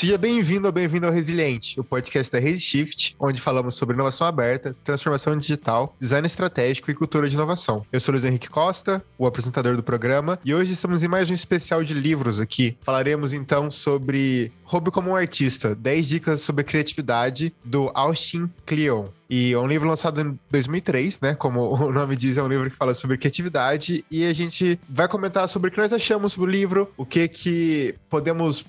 Seja 0.00 0.16
bem-vindo 0.16 0.66
ou 0.66 0.72
bem-vindo 0.72 1.06
ao 1.06 1.12
Resiliente, 1.12 1.78
o 1.78 1.84
podcast 1.84 2.32
da 2.32 2.38
Rede 2.38 2.58
Shift, 2.58 3.14
onde 3.20 3.38
falamos 3.38 3.74
sobre 3.74 3.94
inovação 3.94 4.26
aberta, 4.26 4.74
transformação 4.82 5.36
digital, 5.36 5.94
design 6.00 6.26
estratégico 6.26 6.90
e 6.90 6.94
cultura 6.94 7.28
de 7.28 7.34
inovação. 7.34 7.84
Eu 7.92 8.00
sou 8.00 8.12
Luiz 8.12 8.24
Henrique 8.24 8.48
Costa, 8.48 9.04
o 9.18 9.26
apresentador 9.26 9.76
do 9.76 9.82
programa, 9.82 10.38
e 10.42 10.54
hoje 10.54 10.72
estamos 10.72 11.02
em 11.02 11.08
mais 11.08 11.28
um 11.28 11.34
especial 11.34 11.84
de 11.84 11.92
livros 11.92 12.40
aqui. 12.40 12.78
Falaremos 12.80 13.34
então 13.34 13.70
sobre 13.70 14.50
Hobby 14.64 14.90
como 14.90 15.10
um 15.10 15.16
Artista, 15.16 15.74
10 15.74 16.08
dicas 16.08 16.40
sobre 16.40 16.64
criatividade, 16.64 17.52
do 17.62 17.90
Austin 17.92 18.48
Kleon. 18.64 19.04
E 19.28 19.52
é 19.52 19.58
um 19.58 19.66
livro 19.66 19.86
lançado 19.86 20.18
em 20.22 20.38
2003, 20.50 21.20
né? 21.20 21.34
Como 21.34 21.74
o 21.74 21.92
nome 21.92 22.16
diz, 22.16 22.38
é 22.38 22.42
um 22.42 22.48
livro 22.48 22.70
que 22.70 22.76
fala 22.76 22.94
sobre 22.94 23.18
criatividade. 23.18 24.02
E 24.10 24.24
a 24.24 24.32
gente 24.32 24.80
vai 24.88 25.06
comentar 25.06 25.46
sobre 25.46 25.68
o 25.68 25.72
que 25.72 25.78
nós 25.78 25.92
achamos 25.92 26.34
do 26.36 26.46
livro, 26.46 26.90
o 26.96 27.04
que 27.04 27.28
que 27.28 27.94
podemos 28.08 28.64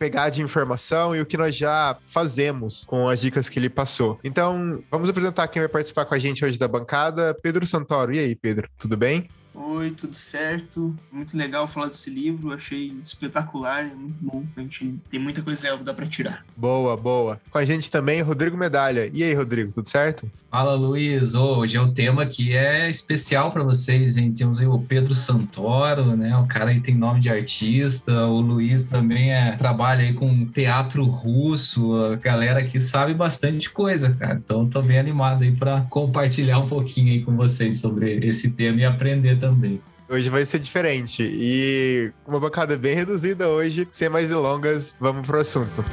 pegar 0.00 0.30
de 0.30 0.40
informação 0.40 1.14
e 1.14 1.20
o 1.20 1.26
que 1.26 1.36
nós 1.36 1.54
já 1.54 1.94
fazemos 2.06 2.84
com 2.86 3.06
as 3.06 3.20
dicas 3.20 3.50
que 3.50 3.58
ele 3.58 3.68
passou. 3.68 4.18
Então, 4.24 4.82
vamos 4.90 5.10
apresentar 5.10 5.46
quem 5.48 5.60
vai 5.60 5.68
participar 5.68 6.06
com 6.06 6.14
a 6.14 6.18
gente 6.18 6.42
hoje 6.42 6.58
da 6.58 6.66
bancada. 6.66 7.36
Pedro 7.42 7.66
Santoro. 7.66 8.14
E 8.14 8.18
aí, 8.18 8.34
Pedro? 8.34 8.66
Tudo 8.78 8.96
bem? 8.96 9.28
Oi, 9.54 9.90
tudo 9.90 10.14
certo? 10.14 10.94
Muito 11.10 11.36
legal 11.36 11.66
falar 11.66 11.88
desse 11.88 12.08
livro, 12.08 12.52
achei 12.52 12.88
espetacular, 13.00 13.84
é 13.84 13.94
muito 13.94 14.16
bom. 14.20 14.44
A 14.56 14.60
gente 14.60 14.98
tem 15.10 15.18
muita 15.18 15.42
coisa 15.42 15.62
legal 15.62 15.78
que 15.78 15.84
dá 15.84 15.92
para 15.92 16.06
tirar. 16.06 16.44
Boa, 16.56 16.96
boa. 16.96 17.40
Com 17.50 17.58
a 17.58 17.64
gente 17.64 17.90
também, 17.90 18.22
Rodrigo 18.22 18.56
Medalha. 18.56 19.10
E 19.12 19.22
aí, 19.22 19.34
Rodrigo, 19.34 19.72
tudo 19.72 19.88
certo? 19.88 20.30
Fala, 20.50 20.74
Luiz. 20.74 21.34
Hoje 21.34 21.76
é 21.76 21.80
um 21.80 21.92
tema 21.92 22.26
que 22.26 22.56
é 22.56 22.88
especial 22.90 23.52
para 23.52 23.62
vocês, 23.62 24.16
hein? 24.16 24.32
Temos 24.32 24.60
aí 24.60 24.66
o 24.66 24.80
Pedro 24.80 25.14
Santoro, 25.14 26.16
né? 26.16 26.36
O 26.36 26.46
cara 26.46 26.70
aí 26.70 26.80
tem 26.80 26.94
nome 26.94 27.20
de 27.20 27.28
artista. 27.28 28.26
O 28.26 28.40
Luiz 28.40 28.84
também 28.84 29.32
é, 29.32 29.52
trabalha 29.52 30.02
aí 30.02 30.12
com 30.12 30.46
teatro 30.46 31.04
russo. 31.04 31.94
A 31.94 32.16
galera 32.16 32.58
aqui 32.58 32.80
sabe 32.80 33.14
bastante 33.14 33.70
coisa, 33.70 34.10
cara. 34.14 34.40
Então, 34.44 34.68
tô 34.68 34.82
bem 34.82 34.98
animado 34.98 35.42
aí 35.42 35.52
para 35.52 35.82
compartilhar 35.82 36.58
um 36.58 36.68
pouquinho 36.68 37.12
aí 37.12 37.22
com 37.22 37.36
vocês 37.36 37.80
sobre 37.80 38.18
esse 38.26 38.50
tema 38.50 38.80
e 38.80 38.84
aprender 38.84 39.36
também. 39.40 39.80
Hoje 40.10 40.28
vai 40.28 40.44
ser 40.44 40.58
diferente. 40.58 41.22
E 41.22 42.12
uma 42.26 42.40
bancada 42.40 42.76
bem 42.76 42.96
reduzida 42.96 43.48
hoje. 43.48 43.86
Sem 43.92 44.08
mais 44.08 44.28
delongas, 44.28 44.96
vamos 44.98 45.24
pro 45.24 45.38
assunto. 45.38 45.84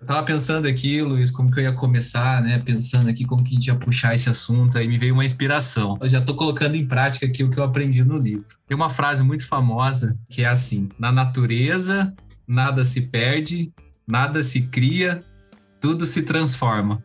Eu 0.00 0.06
tava 0.06 0.22
pensando 0.24 0.66
aqui, 0.66 1.02
Luiz, 1.02 1.30
como 1.30 1.50
que 1.50 1.60
eu 1.60 1.64
ia 1.64 1.72
começar, 1.72 2.42
né? 2.42 2.58
Pensando 2.64 3.10
aqui 3.10 3.26
como 3.26 3.44
que 3.44 3.50
a 3.50 3.54
gente 3.54 3.66
ia 3.66 3.74
puxar 3.74 4.14
esse 4.14 4.30
assunto, 4.30 4.78
aí 4.78 4.88
me 4.88 4.96
veio 4.96 5.12
uma 5.12 5.26
inspiração. 5.26 5.98
Eu 6.00 6.08
já 6.08 6.22
tô 6.22 6.34
colocando 6.34 6.76
em 6.76 6.86
prática 6.88 7.26
aqui 7.26 7.44
o 7.44 7.50
que 7.50 7.58
eu 7.58 7.64
aprendi 7.64 8.02
no 8.02 8.16
livro. 8.16 8.56
Tem 8.66 8.74
uma 8.74 8.88
frase 8.88 9.22
muito 9.22 9.46
famosa 9.46 10.16
que 10.30 10.44
é 10.44 10.48
assim: 10.48 10.88
Na 10.98 11.12
natureza, 11.12 12.14
nada 12.48 12.84
se 12.84 13.02
perde, 13.02 13.70
nada 14.06 14.42
se 14.42 14.62
cria, 14.62 15.22
tudo 15.82 16.06
se 16.06 16.22
transforma. 16.22 17.04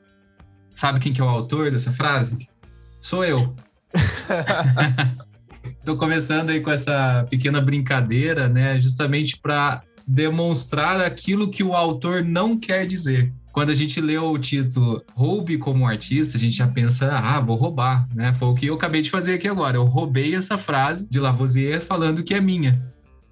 Sabe 0.75 0.99
quem 0.99 1.11
que 1.11 1.19
é 1.19 1.23
o 1.23 1.27
autor 1.27 1.71
dessa 1.71 1.91
frase? 1.91 2.37
Sou 3.01 3.25
eu. 3.25 3.55
Estou 5.79 5.97
começando 5.97 6.51
aí 6.51 6.61
com 6.61 6.69
essa 6.69 7.25
pequena 7.27 7.59
brincadeira, 7.59 8.47
né, 8.47 8.77
justamente 8.77 9.37
para 9.37 9.81
demonstrar 10.07 11.01
aquilo 11.01 11.49
que 11.49 11.63
o 11.63 11.73
autor 11.73 12.23
não 12.23 12.57
quer 12.57 12.85
dizer. 12.85 13.33
Quando 13.51 13.71
a 13.71 13.75
gente 13.75 13.99
lê 13.99 14.19
o 14.19 14.37
título 14.37 15.03
Roube 15.13 15.57
como 15.57 15.87
artista, 15.87 16.37
a 16.37 16.39
gente 16.39 16.55
já 16.55 16.67
pensa, 16.67 17.11
ah, 17.17 17.41
vou 17.41 17.55
roubar, 17.55 18.07
né? 18.13 18.31
Foi 18.31 18.49
o 18.49 18.53
que 18.53 18.67
eu 18.67 18.75
acabei 18.75 19.01
de 19.01 19.09
fazer 19.09 19.33
aqui 19.33 19.47
agora. 19.47 19.77
Eu 19.77 19.85
roubei 19.85 20.35
essa 20.35 20.55
frase 20.55 21.09
de 21.09 21.19
Lavoisier 21.19 21.81
falando 21.81 22.23
que 22.23 22.35
é 22.35 22.39
minha. 22.39 22.79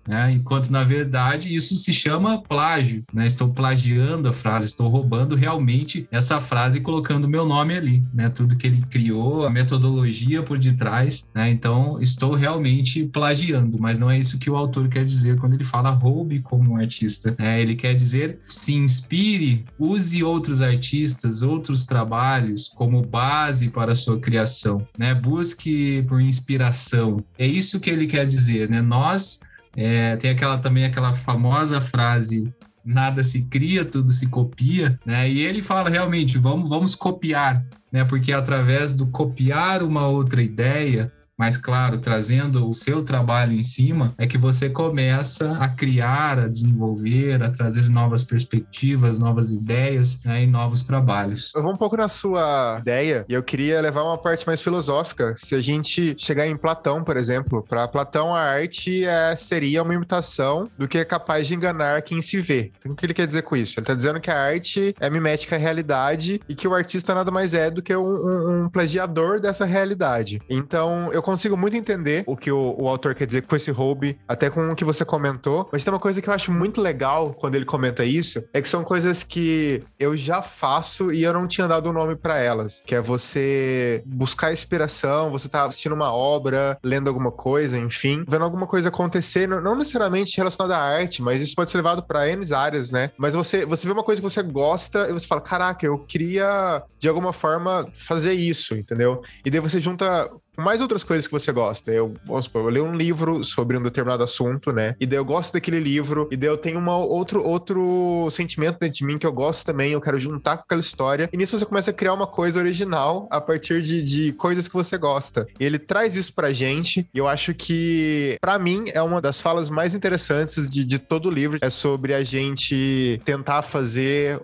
Né? 0.07 0.33
Enquanto, 0.33 0.69
na 0.69 0.83
verdade, 0.83 1.53
isso 1.53 1.75
se 1.75 1.91
chama 1.93 2.41
plágio. 2.41 3.03
Né? 3.13 3.25
Estou 3.25 3.49
plagiando 3.49 4.29
a 4.29 4.33
frase, 4.33 4.67
estou 4.67 4.87
roubando 4.87 5.35
realmente 5.35 6.07
essa 6.11 6.39
frase 6.39 6.77
e 6.77 6.81
colocando 6.81 7.27
meu 7.27 7.45
nome 7.45 7.75
ali. 7.75 8.03
Né? 8.13 8.29
Tudo 8.29 8.55
que 8.55 8.67
ele 8.67 8.83
criou, 8.89 9.45
a 9.45 9.49
metodologia 9.49 10.43
por 10.43 10.59
detrás. 10.59 11.29
Né? 11.33 11.49
Então, 11.49 12.01
estou 12.01 12.35
realmente 12.35 13.05
plagiando, 13.05 13.79
mas 13.79 13.97
não 13.97 14.09
é 14.09 14.19
isso 14.19 14.37
que 14.37 14.49
o 14.49 14.55
autor 14.55 14.87
quer 14.87 15.05
dizer 15.05 15.37
quando 15.39 15.53
ele 15.53 15.63
fala 15.63 15.89
roube 15.89 16.39
como 16.41 16.73
um 16.73 16.77
artista. 16.77 17.35
Né? 17.37 17.61
Ele 17.61 17.75
quer 17.75 17.95
dizer 17.95 18.39
se 18.43 18.73
inspire, 18.73 19.65
use 19.79 20.23
outros 20.23 20.61
artistas, 20.61 21.41
outros 21.41 21.85
trabalhos 21.85 22.69
como 22.75 23.01
base 23.01 23.69
para 23.69 23.93
a 23.93 23.95
sua 23.95 24.19
criação. 24.19 24.85
Né? 24.97 25.13
Busque 25.13 26.03
por 26.07 26.21
inspiração. 26.21 27.23
É 27.37 27.47
isso 27.47 27.79
que 27.79 27.89
ele 27.89 28.07
quer 28.07 28.27
dizer. 28.27 28.69
Né? 28.69 28.81
Nós 28.81 29.39
é, 29.75 30.15
tem 30.15 30.31
aquela 30.31 30.57
também 30.57 30.85
aquela 30.85 31.13
famosa 31.13 31.81
frase 31.81 32.53
nada 32.85 33.23
se 33.23 33.47
cria, 33.47 33.83
tudo 33.83 34.13
se 34.13 34.27
copia, 34.27 34.99
né? 35.03 35.27
E 35.27 35.39
ele 35.39 35.63
fala 35.63 35.89
realmente, 35.89 36.37
vamos, 36.37 36.69
vamos 36.69 36.93
copiar, 36.93 37.65
né? 37.91 38.05
Porque 38.05 38.31
através 38.31 38.93
do 38.93 39.07
copiar 39.07 39.81
uma 39.81 40.07
outra 40.07 40.41
ideia, 40.41 41.11
mas 41.37 41.57
claro, 41.57 41.99
trazendo 41.99 42.67
o 42.67 42.73
seu 42.73 43.03
trabalho 43.03 43.53
em 43.53 43.63
cima, 43.63 44.13
é 44.17 44.25
que 44.25 44.37
você 44.37 44.69
começa 44.69 45.57
a 45.57 45.67
criar, 45.67 46.39
a 46.39 46.47
desenvolver, 46.47 47.43
a 47.43 47.49
trazer 47.49 47.89
novas 47.89 48.23
perspectivas, 48.23 49.19
novas 49.19 49.51
ideias 49.51 50.23
né, 50.23 50.43
e 50.43 50.47
novos 50.47 50.83
trabalhos. 50.83 51.51
Eu 51.55 51.61
vou 51.61 51.73
um 51.73 51.77
pouco 51.77 51.97
na 51.97 52.07
sua 52.07 52.77
ideia 52.79 53.25
e 53.27 53.33
eu 53.33 53.43
queria 53.43 53.81
levar 53.81 54.03
uma 54.03 54.17
parte 54.17 54.47
mais 54.47 54.61
filosófica. 54.61 55.33
Se 55.37 55.55
a 55.55 55.61
gente 55.61 56.15
chegar 56.17 56.47
em 56.47 56.55
Platão, 56.55 57.03
por 57.03 57.17
exemplo, 57.17 57.63
para 57.67 57.87
Platão 57.87 58.33
a 58.33 58.41
arte 58.41 59.03
é, 59.03 59.35
seria 59.35 59.83
uma 59.83 59.93
imitação 59.93 60.65
do 60.77 60.87
que 60.87 60.97
é 60.97 61.05
capaz 61.05 61.47
de 61.47 61.55
enganar 61.55 62.01
quem 62.01 62.21
se 62.21 62.39
vê. 62.39 62.71
Então, 62.79 62.93
o 62.93 62.95
que 62.95 63.05
ele 63.05 63.13
quer 63.13 63.27
dizer 63.27 63.41
com 63.41 63.55
isso? 63.55 63.73
Ele 63.77 63.83
está 63.83 63.93
dizendo 63.93 64.21
que 64.21 64.31
a 64.31 64.39
arte 64.39 64.95
é 64.99 65.09
mimética 65.09 65.55
à 65.55 65.59
realidade 65.59 66.39
e 66.47 66.55
que 66.55 66.67
o 66.67 66.73
artista 66.73 67.13
nada 67.13 67.31
mais 67.31 67.53
é 67.53 67.69
do 67.69 67.81
que 67.81 67.95
um, 67.95 68.01
um, 68.01 68.63
um 68.63 68.69
plagiador 68.69 69.39
dessa 69.39 69.65
realidade. 69.65 70.41
Então, 70.49 71.09
eu 71.11 71.21
consigo 71.25 71.57
muito 71.57 71.75
entender 71.75 72.23
o 72.27 72.37
que 72.37 72.51
o, 72.51 72.75
o, 72.77 72.87
autor 72.87 73.15
quer 73.15 73.25
dizer 73.25 73.41
com 73.41 73.55
esse 73.55 73.71
hobby, 73.71 74.17
até 74.27 74.49
com 74.49 74.69
o 74.69 74.75
que 74.75 74.85
você 74.85 75.03
comentou. 75.03 75.67
Mas 75.71 75.83
tem 75.83 75.91
uma 75.91 75.99
coisa 75.99 76.21
que 76.21 76.29
eu 76.29 76.33
acho 76.33 76.51
muito 76.51 76.79
legal 76.79 77.33
quando 77.33 77.55
ele 77.55 77.65
comenta 77.65 78.05
isso, 78.05 78.47
é 78.53 78.61
que 78.61 78.69
são 78.69 78.83
coisas 78.83 79.23
que 79.23 79.83
eu 79.99 80.15
já 80.15 80.41
faço 80.41 81.11
e 81.11 81.23
eu 81.23 81.33
não 81.33 81.47
tinha 81.47 81.67
dado 81.67 81.87
o 81.87 81.89
um 81.89 81.93
nome 81.93 82.15
para 82.15 82.37
elas, 82.37 82.81
que 82.85 82.93
é 82.93 83.01
você 83.01 84.03
buscar 84.05 84.53
inspiração, 84.53 85.31
você 85.31 85.49
tá 85.49 85.65
assistindo 85.65 85.95
uma 85.95 86.13
obra, 86.13 86.77
lendo 86.83 87.07
alguma 87.07 87.31
coisa, 87.31 87.77
enfim, 87.77 88.23
vendo 88.27 88.43
alguma 88.43 88.67
coisa 88.67 88.89
acontecer, 88.89 89.47
não 89.47 89.75
necessariamente 89.75 90.37
relacionada 90.37 90.77
à 90.77 90.81
arte, 90.81 91.23
mas 91.23 91.41
isso 91.41 91.55
pode 91.55 91.71
ser 91.71 91.77
levado 91.77 92.03
para 92.03 92.29
N 92.29 92.45
áreas, 92.53 92.91
né? 92.91 93.11
Mas 93.17 93.33
você, 93.33 93.65
você 93.65 93.87
vê 93.87 93.93
uma 93.93 94.03
coisa 94.03 94.21
que 94.21 94.29
você 94.29 94.43
gosta 94.43 95.09
e 95.09 95.13
você 95.13 95.25
fala, 95.25 95.41
caraca, 95.41 95.85
eu 95.85 95.97
queria 95.97 96.83
de 96.99 97.07
alguma 97.07 97.33
forma 97.33 97.87
fazer 97.93 98.33
isso, 98.33 98.75
entendeu? 98.75 99.23
E 99.43 99.49
daí 99.49 99.59
você 99.59 99.79
junta 99.79 100.29
mais 100.57 100.81
outras 100.81 101.03
coisas 101.03 101.27
que 101.27 101.33
você 101.33 101.51
gosta. 101.51 101.91
Eu, 101.91 102.13
vamos 102.25 102.45
supor, 102.45 102.63
eu 102.63 102.69
leio 102.69 102.85
um 102.85 102.95
livro 102.95 103.43
sobre 103.43 103.77
um 103.77 103.83
determinado 103.83 104.23
assunto, 104.23 104.71
né? 104.71 104.95
E 104.99 105.05
daí 105.05 105.17
eu 105.17 105.25
gosto 105.25 105.53
daquele 105.53 105.79
livro, 105.79 106.27
e 106.31 106.37
daí 106.37 106.49
eu 106.49 106.57
tenho 106.57 106.79
uma, 106.79 106.97
outro, 106.97 107.43
outro 107.43 108.29
sentimento 108.31 108.79
dentro 108.79 108.97
de 108.97 109.05
mim 109.05 109.17
que 109.17 109.25
eu 109.25 109.33
gosto 109.33 109.65
também, 109.65 109.91
eu 109.91 110.01
quero 110.01 110.19
juntar 110.19 110.57
com 110.57 110.63
aquela 110.63 110.81
história. 110.81 111.29
E 111.31 111.37
nisso 111.37 111.57
você 111.57 111.65
começa 111.65 111.91
a 111.91 111.93
criar 111.93 112.13
uma 112.13 112.27
coisa 112.27 112.59
original 112.59 113.27
a 113.31 113.39
partir 113.39 113.81
de, 113.81 114.03
de 114.03 114.33
coisas 114.33 114.67
que 114.67 114.73
você 114.73 114.97
gosta. 114.97 115.47
E 115.59 115.65
ele 115.65 115.79
traz 115.79 116.15
isso 116.15 116.33
pra 116.33 116.51
gente, 116.51 117.07
e 117.13 117.17
eu 117.17 117.27
acho 117.27 117.53
que, 117.53 118.37
para 118.41 118.57
mim, 118.57 118.85
é 118.93 119.01
uma 119.01 119.21
das 119.21 119.41
falas 119.41 119.69
mais 119.69 119.95
interessantes 119.95 120.67
de, 120.69 120.85
de 120.85 120.99
todo 120.99 121.27
o 121.27 121.31
livro. 121.31 121.59
É 121.61 121.69
sobre 121.69 122.13
a 122.13 122.23
gente 122.23 123.19
tentar 123.25 123.61
fazer 123.61 124.41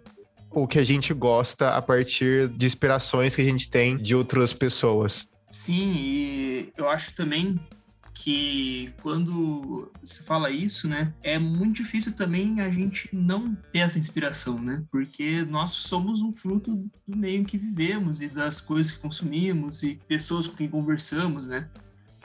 o 0.53 0.67
que 0.67 0.79
a 0.79 0.83
gente 0.83 1.13
gosta 1.13 1.69
a 1.69 1.81
partir 1.81 2.49
de 2.49 2.65
inspirações 2.65 3.35
que 3.35 3.41
a 3.41 3.45
gente 3.45 3.69
tem 3.69 3.97
de 3.97 4.15
outras 4.15 4.51
pessoas. 4.51 5.30
Sim, 5.51 5.93
e 5.97 6.73
eu 6.77 6.89
acho 6.89 7.13
também 7.13 7.59
que 8.13 8.93
quando 9.01 9.91
se 10.03 10.23
fala 10.23 10.49
isso, 10.49 10.87
né, 10.87 11.13
é 11.23 11.39
muito 11.39 11.77
difícil 11.77 12.13
também 12.13 12.61
a 12.61 12.69
gente 12.69 13.09
não 13.13 13.55
ter 13.71 13.79
essa 13.79 13.99
inspiração, 13.99 14.61
né? 14.61 14.83
Porque 14.91 15.43
nós 15.43 15.71
somos 15.71 16.21
um 16.21 16.33
fruto 16.33 16.89
do 17.07 17.17
meio 17.17 17.45
que 17.45 17.57
vivemos 17.57 18.21
e 18.21 18.27
das 18.27 18.61
coisas 18.61 18.91
que 18.91 18.99
consumimos 18.99 19.83
e 19.83 19.99
pessoas 20.07 20.47
com 20.47 20.55
quem 20.55 20.69
conversamos, 20.69 21.47
né? 21.47 21.69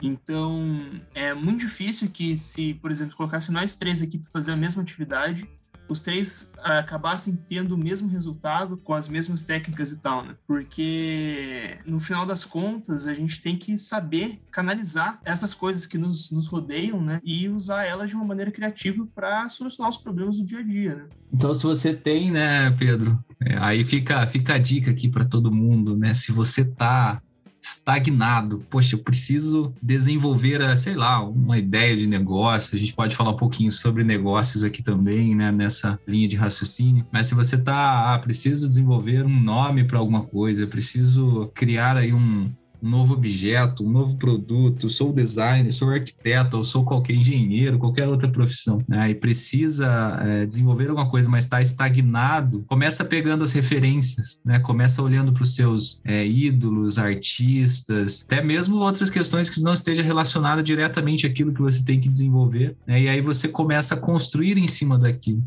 Então, 0.01 1.01
é 1.15 1.33
muito 1.33 1.61
difícil 1.61 2.09
que 2.09 2.37
se, 2.37 2.75
por 2.75 2.91
exemplo, 2.91 3.15
colocasse 3.15 3.51
nós 3.51 3.75
três 3.75 4.01
aqui 4.01 4.19
para 4.19 4.29
fazer 4.29 4.51
a 4.51 4.57
mesma 4.57 4.83
atividade, 4.83 5.49
os 5.89 5.99
três 5.99 6.51
ah, 6.59 6.79
acabassem 6.79 7.35
tendo 7.47 7.75
o 7.75 7.77
mesmo 7.77 8.07
resultado 8.07 8.77
com 8.77 8.93
as 8.93 9.07
mesmas 9.07 9.43
técnicas 9.43 9.91
e 9.91 9.99
tal, 9.99 10.23
né? 10.25 10.35
Porque 10.45 11.77
no 11.85 11.99
final 11.99 12.25
das 12.25 12.45
contas 12.45 13.07
a 13.07 13.13
gente 13.13 13.41
tem 13.41 13.57
que 13.57 13.77
saber 13.77 14.41
canalizar 14.51 15.19
essas 15.23 15.53
coisas 15.53 15.85
que 15.85 15.97
nos, 15.97 16.31
nos 16.31 16.47
rodeiam, 16.47 17.01
né? 17.01 17.21
E 17.23 17.47
usar 17.49 17.85
elas 17.85 18.09
de 18.09 18.15
uma 18.15 18.25
maneira 18.25 18.51
criativa 18.51 19.07
para 19.13 19.47
solucionar 19.49 19.89
os 19.89 19.97
problemas 19.97 20.37
do 20.37 20.45
dia 20.45 20.59
a 20.59 20.63
dia, 20.63 20.95
né? 20.95 21.05
Então, 21.31 21.53
se 21.53 21.63
você 21.63 21.93
tem, 21.93 22.31
né, 22.31 22.71
Pedro, 22.71 23.19
é, 23.41 23.57
aí 23.57 23.83
fica, 23.83 24.25
fica 24.27 24.55
a 24.55 24.57
dica 24.57 24.91
aqui 24.91 25.09
para 25.09 25.25
todo 25.25 25.51
mundo, 25.51 25.95
né? 25.95 26.13
Se 26.13 26.31
você 26.31 26.65
tá 26.65 27.21
estagnado. 27.67 28.65
Poxa, 28.69 28.95
eu 28.95 28.99
preciso 28.99 29.73
desenvolver, 29.81 30.61
eh, 30.61 30.75
sei 30.75 30.95
lá, 30.95 31.21
uma 31.21 31.57
ideia 31.57 31.95
de 31.95 32.07
negócio. 32.07 32.75
A 32.75 32.79
gente 32.79 32.93
pode 32.93 33.15
falar 33.15 33.31
um 33.31 33.35
pouquinho 33.35 33.71
sobre 33.71 34.03
negócios 34.03 34.63
aqui 34.63 34.81
também, 34.81 35.35
né, 35.35 35.51
nessa 35.51 35.99
linha 36.07 36.27
de 36.27 36.35
raciocínio. 36.35 37.05
Mas 37.11 37.27
se 37.27 37.35
você 37.35 37.57
tá, 37.57 38.13
ah, 38.13 38.19
preciso 38.19 38.67
desenvolver 38.67 39.25
um 39.25 39.39
nome 39.39 39.83
para 39.83 39.99
alguma 39.99 40.23
coisa, 40.23 40.65
preciso 40.67 41.51
criar 41.53 41.97
aí 41.97 42.13
um, 42.13 42.49
um 42.81 42.89
novo 42.89 43.13
objeto, 43.13 43.85
um 43.85 43.89
novo 43.89 44.17
produto, 44.17 44.89
sou 44.89 45.11
designer, 45.11 45.71
sou 45.71 45.89
arquiteto, 45.89 46.57
ou 46.57 46.63
sou 46.63 46.83
qualquer 46.83 47.13
engenheiro, 47.13 47.79
qualquer 47.79 48.07
outra 48.07 48.27
profissão, 48.29 48.83
né? 48.87 49.09
E 49.09 49.15
precisa 49.15 50.19
é, 50.21 50.45
desenvolver 50.45 50.89
alguma 50.89 51.09
coisa, 51.09 51.29
mas 51.29 51.45
está 51.45 51.61
estagnado, 51.61 52.63
começa 52.67 53.03
pegando 53.03 53.43
as 53.43 53.51
referências, 53.51 54.39
né? 54.43 54.59
Começa 54.59 55.01
olhando 55.01 55.33
para 55.33 55.43
os 55.43 55.55
seus 55.55 56.01
é, 56.05 56.25
ídolos, 56.25 56.97
artistas, 56.97 58.25
até 58.25 58.43
mesmo 58.43 58.77
outras 58.77 59.09
questões 59.09 59.49
que 59.49 59.61
não 59.61 59.73
esteja 59.73 60.01
relacionada 60.01 60.61
diretamente 60.61 61.25
àquilo 61.25 61.53
que 61.53 61.61
você 61.61 61.83
tem 61.83 61.99
que 61.99 62.09
desenvolver, 62.09 62.75
né? 62.85 63.01
E 63.01 63.09
aí 63.09 63.21
você 63.21 63.47
começa 63.47 63.95
a 63.95 63.97
construir 63.97 64.57
em 64.57 64.67
cima 64.67 64.97
daquilo. 64.97 65.43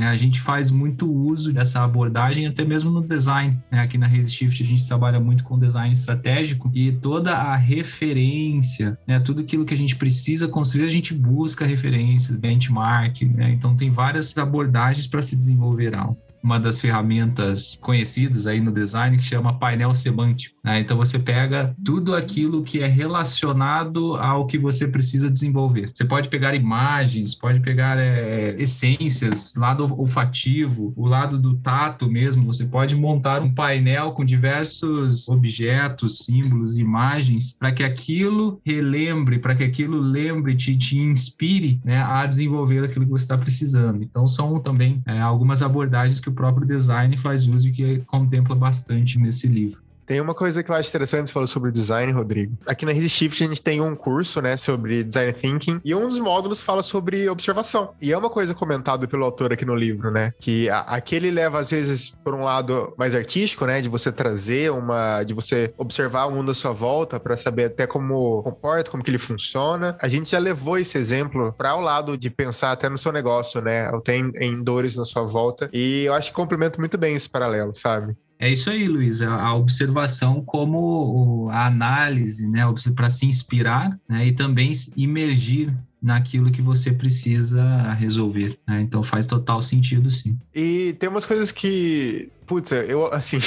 Né? 0.00 0.08
A 0.08 0.16
gente 0.16 0.40
faz 0.40 0.70
muito 0.70 1.12
uso 1.12 1.52
dessa 1.52 1.84
abordagem, 1.84 2.46
até 2.46 2.64
mesmo 2.64 2.90
no 2.90 3.02
design. 3.02 3.58
Né? 3.70 3.80
Aqui 3.80 3.98
na 3.98 4.06
Resishift 4.06 4.62
a 4.62 4.66
gente 4.66 4.86
trabalha 4.86 5.20
muito 5.20 5.44
com 5.44 5.58
design 5.58 5.92
estratégico 5.92 6.70
e 6.74 6.90
toda 6.90 7.34
a 7.34 7.54
referência, 7.54 8.98
né? 9.06 9.20
tudo 9.20 9.42
aquilo 9.42 9.66
que 9.66 9.74
a 9.74 9.76
gente 9.76 9.96
precisa 9.96 10.48
construir, 10.48 10.86
a 10.86 10.88
gente 10.88 11.12
busca 11.12 11.66
referências, 11.66 12.34
benchmark. 12.34 13.20
Né? 13.20 13.50
Então, 13.50 13.76
tem 13.76 13.90
várias 13.90 14.36
abordagens 14.38 15.06
para 15.06 15.20
se 15.20 15.36
desenvolver 15.36 15.94
algo 15.94 16.18
uma 16.42 16.58
das 16.58 16.80
ferramentas 16.80 17.78
conhecidas 17.80 18.46
aí 18.46 18.60
no 18.60 18.72
design 18.72 19.16
que 19.16 19.22
chama 19.22 19.58
painel 19.58 19.92
semântico. 19.94 20.56
Né? 20.64 20.80
Então 20.80 20.96
você 20.96 21.18
pega 21.18 21.74
tudo 21.84 22.14
aquilo 22.14 22.62
que 22.62 22.80
é 22.80 22.86
relacionado 22.86 24.16
ao 24.16 24.46
que 24.46 24.58
você 24.58 24.88
precisa 24.88 25.30
desenvolver. 25.30 25.90
Você 25.92 26.04
pode 26.04 26.28
pegar 26.28 26.54
imagens, 26.54 27.34
pode 27.34 27.60
pegar 27.60 27.98
é, 27.98 28.54
essências, 28.58 29.54
lado 29.56 29.84
olfativo, 29.98 30.92
o 30.96 31.06
lado 31.06 31.38
do 31.38 31.56
tato 31.56 32.10
mesmo. 32.10 32.44
Você 32.44 32.66
pode 32.66 32.96
montar 32.96 33.42
um 33.42 33.52
painel 33.52 34.12
com 34.12 34.24
diversos 34.24 35.28
objetos, 35.28 36.18
símbolos, 36.24 36.78
imagens, 36.78 37.52
para 37.52 37.72
que 37.72 37.82
aquilo 37.82 38.60
relembre, 38.64 39.38
para 39.38 39.54
que 39.54 39.64
aquilo 39.64 39.98
lembre, 39.98 40.54
te, 40.54 40.76
te 40.76 40.98
inspire 40.98 41.80
né, 41.84 42.02
a 42.02 42.26
desenvolver 42.26 42.84
aquilo 42.84 43.04
que 43.04 43.10
você 43.10 43.24
está 43.24 43.36
precisando. 43.36 44.02
Então 44.02 44.26
são 44.26 44.60
também 44.60 45.02
é, 45.06 45.20
algumas 45.20 45.62
abordagens 45.62 46.20
que 46.20 46.29
o 46.30 46.34
próprio 46.34 46.66
design 46.66 47.16
faz 47.16 47.46
uso 47.46 47.68
e 47.68 47.72
que 47.72 47.98
contempla 48.06 48.56
bastante 48.56 49.18
nesse 49.18 49.46
livro. 49.46 49.82
Tem 50.10 50.20
uma 50.20 50.34
coisa 50.34 50.60
que 50.60 50.68
eu 50.68 50.74
acho 50.74 50.88
interessante, 50.88 51.28
você 51.28 51.32
falou 51.32 51.46
sobre 51.46 51.70
design, 51.70 52.10
Rodrigo. 52.10 52.58
Aqui 52.66 52.84
na 52.84 52.92
Shift 52.92 53.44
a 53.44 53.46
gente 53.46 53.62
tem 53.62 53.80
um 53.80 53.94
curso, 53.94 54.42
né, 54.42 54.56
sobre 54.56 55.04
design 55.04 55.32
thinking, 55.32 55.80
e 55.84 55.94
um 55.94 56.08
dos 56.08 56.18
módulos 56.18 56.60
fala 56.60 56.82
sobre 56.82 57.28
observação. 57.28 57.94
E 58.02 58.10
é 58.10 58.18
uma 58.18 58.28
coisa 58.28 58.52
comentada 58.52 59.06
pelo 59.06 59.24
autor 59.24 59.52
aqui 59.52 59.64
no 59.64 59.72
livro, 59.72 60.10
né, 60.10 60.34
que 60.40 60.68
a, 60.68 60.80
aquele 60.80 61.30
leva 61.30 61.60
às 61.60 61.70
vezes 61.70 62.10
por 62.24 62.34
um 62.34 62.42
lado 62.42 62.92
mais 62.98 63.14
artístico, 63.14 63.64
né, 63.66 63.80
de 63.80 63.88
você 63.88 64.10
trazer 64.10 64.72
uma, 64.72 65.22
de 65.22 65.32
você 65.32 65.72
observar 65.78 66.24
o 66.24 66.32
mundo 66.32 66.50
à 66.50 66.54
sua 66.54 66.72
volta 66.72 67.20
para 67.20 67.36
saber 67.36 67.66
até 67.66 67.86
como 67.86 68.42
comporta, 68.42 68.90
como 68.90 69.04
que 69.04 69.12
ele 69.12 69.16
funciona. 69.16 69.96
A 70.02 70.08
gente 70.08 70.28
já 70.28 70.40
levou 70.40 70.76
esse 70.76 70.98
exemplo 70.98 71.54
para 71.56 71.76
o 71.76 71.80
lado 71.80 72.18
de 72.18 72.28
pensar 72.28 72.72
até 72.72 72.88
no 72.88 72.98
seu 72.98 73.12
negócio, 73.12 73.60
né, 73.60 73.88
tem 74.04 74.32
em 74.40 74.60
dores 74.60 74.96
na 74.96 75.04
sua 75.04 75.22
volta, 75.22 75.70
e 75.72 76.02
eu 76.06 76.14
acho 76.14 76.30
que 76.30 76.34
complementa 76.34 76.80
muito 76.80 76.98
bem 76.98 77.14
esse 77.14 77.28
paralelo, 77.28 77.72
sabe? 77.76 78.16
É 78.40 78.48
isso 78.48 78.70
aí, 78.70 78.88
Luiz, 78.88 79.20
a 79.20 79.54
observação 79.54 80.42
como 80.42 81.50
a 81.50 81.66
análise, 81.66 82.48
né, 82.48 82.62
para 82.96 83.10
se 83.10 83.26
inspirar 83.26 84.00
né, 84.08 84.28
e 84.28 84.32
também 84.32 84.72
imergir 84.96 85.76
naquilo 86.02 86.50
que 86.50 86.62
você 86.62 86.90
precisa 86.90 87.92
resolver. 87.92 88.58
Né? 88.66 88.80
Então 88.80 89.02
faz 89.02 89.26
total 89.26 89.60
sentido, 89.60 90.10
sim. 90.10 90.38
E 90.54 90.96
tem 90.98 91.10
umas 91.10 91.26
coisas 91.26 91.52
que 91.52 92.30
putz, 92.46 92.72
eu, 92.72 93.12
assim, 93.12 93.38